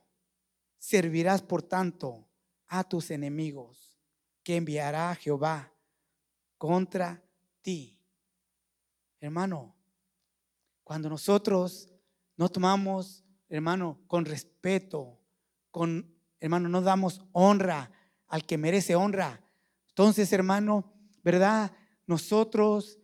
[0.79, 2.29] servirás por tanto
[2.69, 3.97] a tus enemigos
[4.43, 5.73] que enviará Jehová
[6.59, 7.23] contra
[7.63, 7.99] ti.
[9.21, 9.75] Hermano,
[10.85, 11.89] cuando nosotros
[12.37, 15.19] no tomamos, hermano, con respeto,
[15.71, 17.91] con, hermano, no damos honra
[18.29, 19.43] al que merece honra.
[19.89, 20.93] Entonces, hermano,
[21.23, 21.73] ¿verdad?
[22.07, 22.99] Nosotros,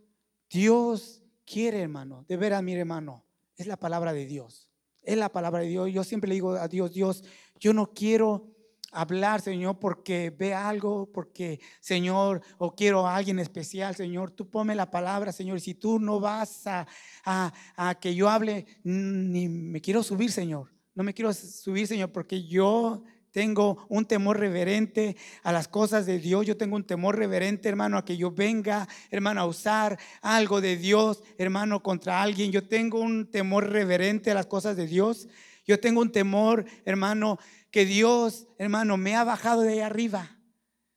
[0.48, 2.24] Dios quiere, hermano.
[2.28, 3.24] De veras, mi hermano,
[3.56, 4.68] es la palabra de Dios.
[5.02, 5.90] Es la palabra de Dios.
[5.92, 7.24] Yo siempre le digo a Dios, Dios,
[7.58, 8.48] yo no quiero
[8.92, 14.30] hablar, Señor, porque ve algo, porque, Señor, o quiero a alguien especial, Señor.
[14.30, 15.60] Tú ponme la palabra, Señor.
[15.60, 16.86] Si tú no vas a,
[17.24, 20.72] a, a que yo hable, ni me quiero subir, Señor.
[20.94, 26.18] No me quiero subir, Señor, porque yo tengo un temor reverente a las cosas de
[26.18, 26.46] Dios.
[26.46, 30.76] Yo tengo un temor reverente, hermano, a que yo venga, hermano, a usar algo de
[30.76, 32.52] Dios, hermano, contra alguien.
[32.52, 35.28] Yo tengo un temor reverente a las cosas de Dios.
[35.66, 37.38] Yo tengo un temor, hermano,
[37.70, 40.36] que Dios, hermano, me ha bajado de ahí arriba.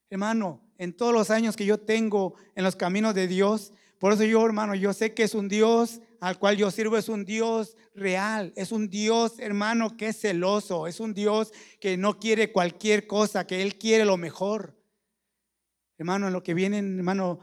[0.09, 4.25] Hermano, en todos los años que yo tengo en los caminos de Dios, por eso
[4.25, 7.77] yo, hermano, yo sé que es un Dios al cual yo sirvo, es un Dios
[7.93, 13.05] real, es un Dios, hermano, que es celoso, es un Dios que no quiere cualquier
[13.05, 14.75] cosa, que Él quiere lo mejor.
[15.99, 17.41] Hermano, en lo que vienen, hermano,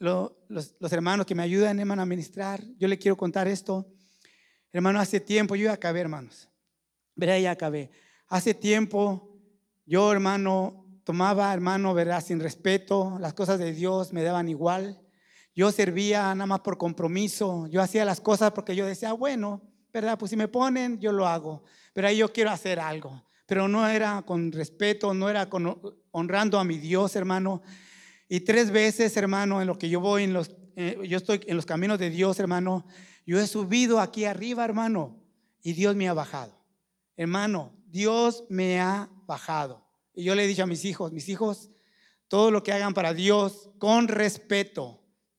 [0.00, 3.86] los, los, hermanos que me ayudan, hermano, a ministrar, yo le quiero contar esto.
[4.72, 6.48] Hermano, hace tiempo, yo ya acabé, hermanos.
[7.14, 7.92] Verá, ya acabé.
[8.26, 9.38] Hace tiempo,
[9.86, 15.00] yo, hermano, tomaba, hermano, verá, sin respeto, las cosas de Dios me daban igual.
[15.58, 17.66] Yo servía nada más por compromiso.
[17.66, 19.60] Yo hacía las cosas porque yo decía, bueno,
[19.92, 20.16] ¿verdad?
[20.16, 21.64] Pues si me ponen, yo lo hago.
[21.92, 23.24] Pero ahí yo quiero hacer algo.
[23.44, 25.80] Pero no era con respeto, no era con,
[26.12, 27.60] honrando a mi Dios, hermano.
[28.28, 31.56] Y tres veces, hermano, en lo que yo voy, en los, eh, yo estoy en
[31.56, 32.86] los caminos de Dios, hermano,
[33.26, 35.20] yo he subido aquí arriba, hermano,
[35.60, 36.56] y Dios me ha bajado.
[37.16, 39.84] Hermano, Dios me ha bajado.
[40.14, 41.68] Y yo le he dicho a mis hijos, mis hijos,
[42.28, 44.97] todo lo que hagan para Dios, con respeto,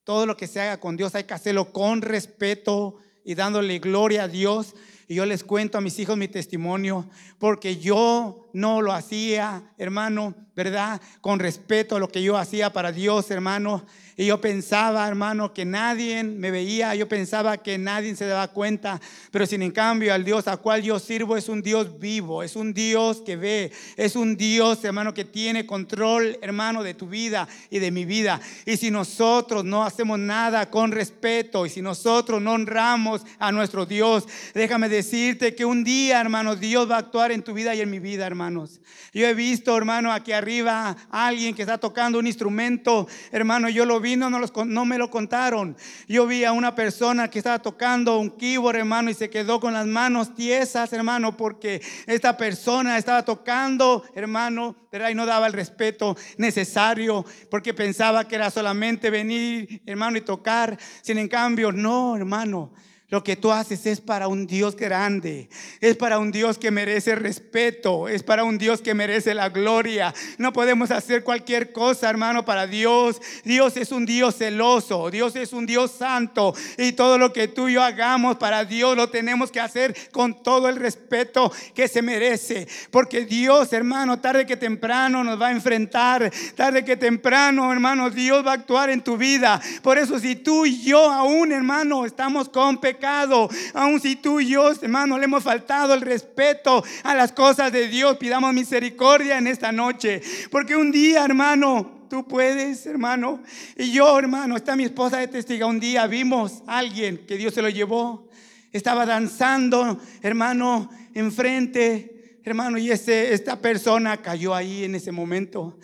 [0.10, 4.24] todo lo que se haga con Dios hay que hacerlo con respeto y dándole gloria
[4.24, 4.74] a Dios.
[5.08, 7.08] Y yo les cuento a mis hijos mi testimonio,
[7.38, 11.00] porque yo no lo hacía, hermano, ¿verdad?
[11.22, 13.86] Con respeto a lo que yo hacía para Dios, hermano.
[14.20, 19.00] Y yo pensaba, hermano, que nadie me veía, yo pensaba que nadie se daba cuenta,
[19.32, 22.58] pero sin en cambio al Dios a cual yo sirvo es un Dios vivo, es
[22.58, 27.48] un Dios que ve, es un Dios, hermano, que tiene control, hermano, de tu vida
[27.70, 28.42] y de mi vida.
[28.66, 33.86] Y si nosotros no hacemos nada con respeto y si nosotros no honramos a nuestro
[33.86, 37.80] Dios, déjame decirte que un día, hermano, Dios va a actuar en tu vida y
[37.80, 38.82] en mi vida, hermanos.
[39.14, 44.02] Yo he visto, hermano, aquí arriba alguien que está tocando un instrumento, hermano, yo lo
[44.02, 45.76] vi no, no me lo contaron.
[46.08, 49.74] Yo vi a una persona que estaba tocando un keyboard, hermano, y se quedó con
[49.74, 55.54] las manos tiesas, hermano, porque esta persona estaba tocando, hermano, pero y no daba el
[55.54, 60.78] respeto necesario, porque pensaba que era solamente venir, hermano, y tocar.
[61.02, 62.72] Sin en cambio, no, hermano.
[63.10, 65.50] Lo que tú haces es para un Dios grande,
[65.82, 70.14] es para un Dios que merece respeto, es para un Dios que merece la gloria.
[70.38, 73.20] No podemos hacer cualquier cosa, hermano, para Dios.
[73.44, 77.68] Dios es un Dios celoso, Dios es un Dios santo y todo lo que tú
[77.68, 82.04] y yo hagamos para Dios lo tenemos que hacer con todo el respeto que se
[82.04, 82.68] merece.
[82.92, 88.46] Porque Dios, hermano, tarde que temprano nos va a enfrentar, tarde que temprano, hermano, Dios
[88.46, 89.60] va a actuar en tu vida.
[89.82, 94.50] Por eso si tú y yo aún, hermano, estamos con pecado, aun si tú y
[94.50, 99.48] yo, hermano, le hemos faltado el respeto a las cosas de Dios, pidamos misericordia en
[99.48, 100.22] esta noche.
[100.52, 103.42] Porque un día, hermano, tú puedes, hermano.
[103.78, 105.66] Y yo, hermano, está mi esposa de testiga.
[105.66, 108.28] Un día vimos a alguien que Dios se lo llevó.
[108.74, 115.80] Estaba danzando, hermano, enfrente, hermano, y ese, esta persona cayó ahí en ese momento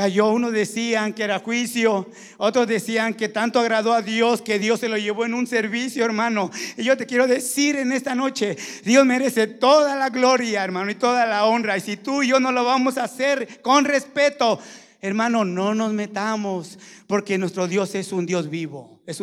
[0.00, 0.30] cayó.
[0.30, 4.88] Unos decían que era juicio, otros decían que tanto agradó a Dios que Dios se
[4.88, 6.50] lo llevó en un servicio, hermano.
[6.78, 10.94] Y yo te quiero decir en esta noche, Dios merece toda la gloria, hermano, y
[10.94, 11.76] toda la honra.
[11.76, 14.58] Y si tú y yo no lo vamos a hacer con respeto,
[15.02, 19.02] hermano, no nos metamos, porque nuestro Dios es un Dios vivo.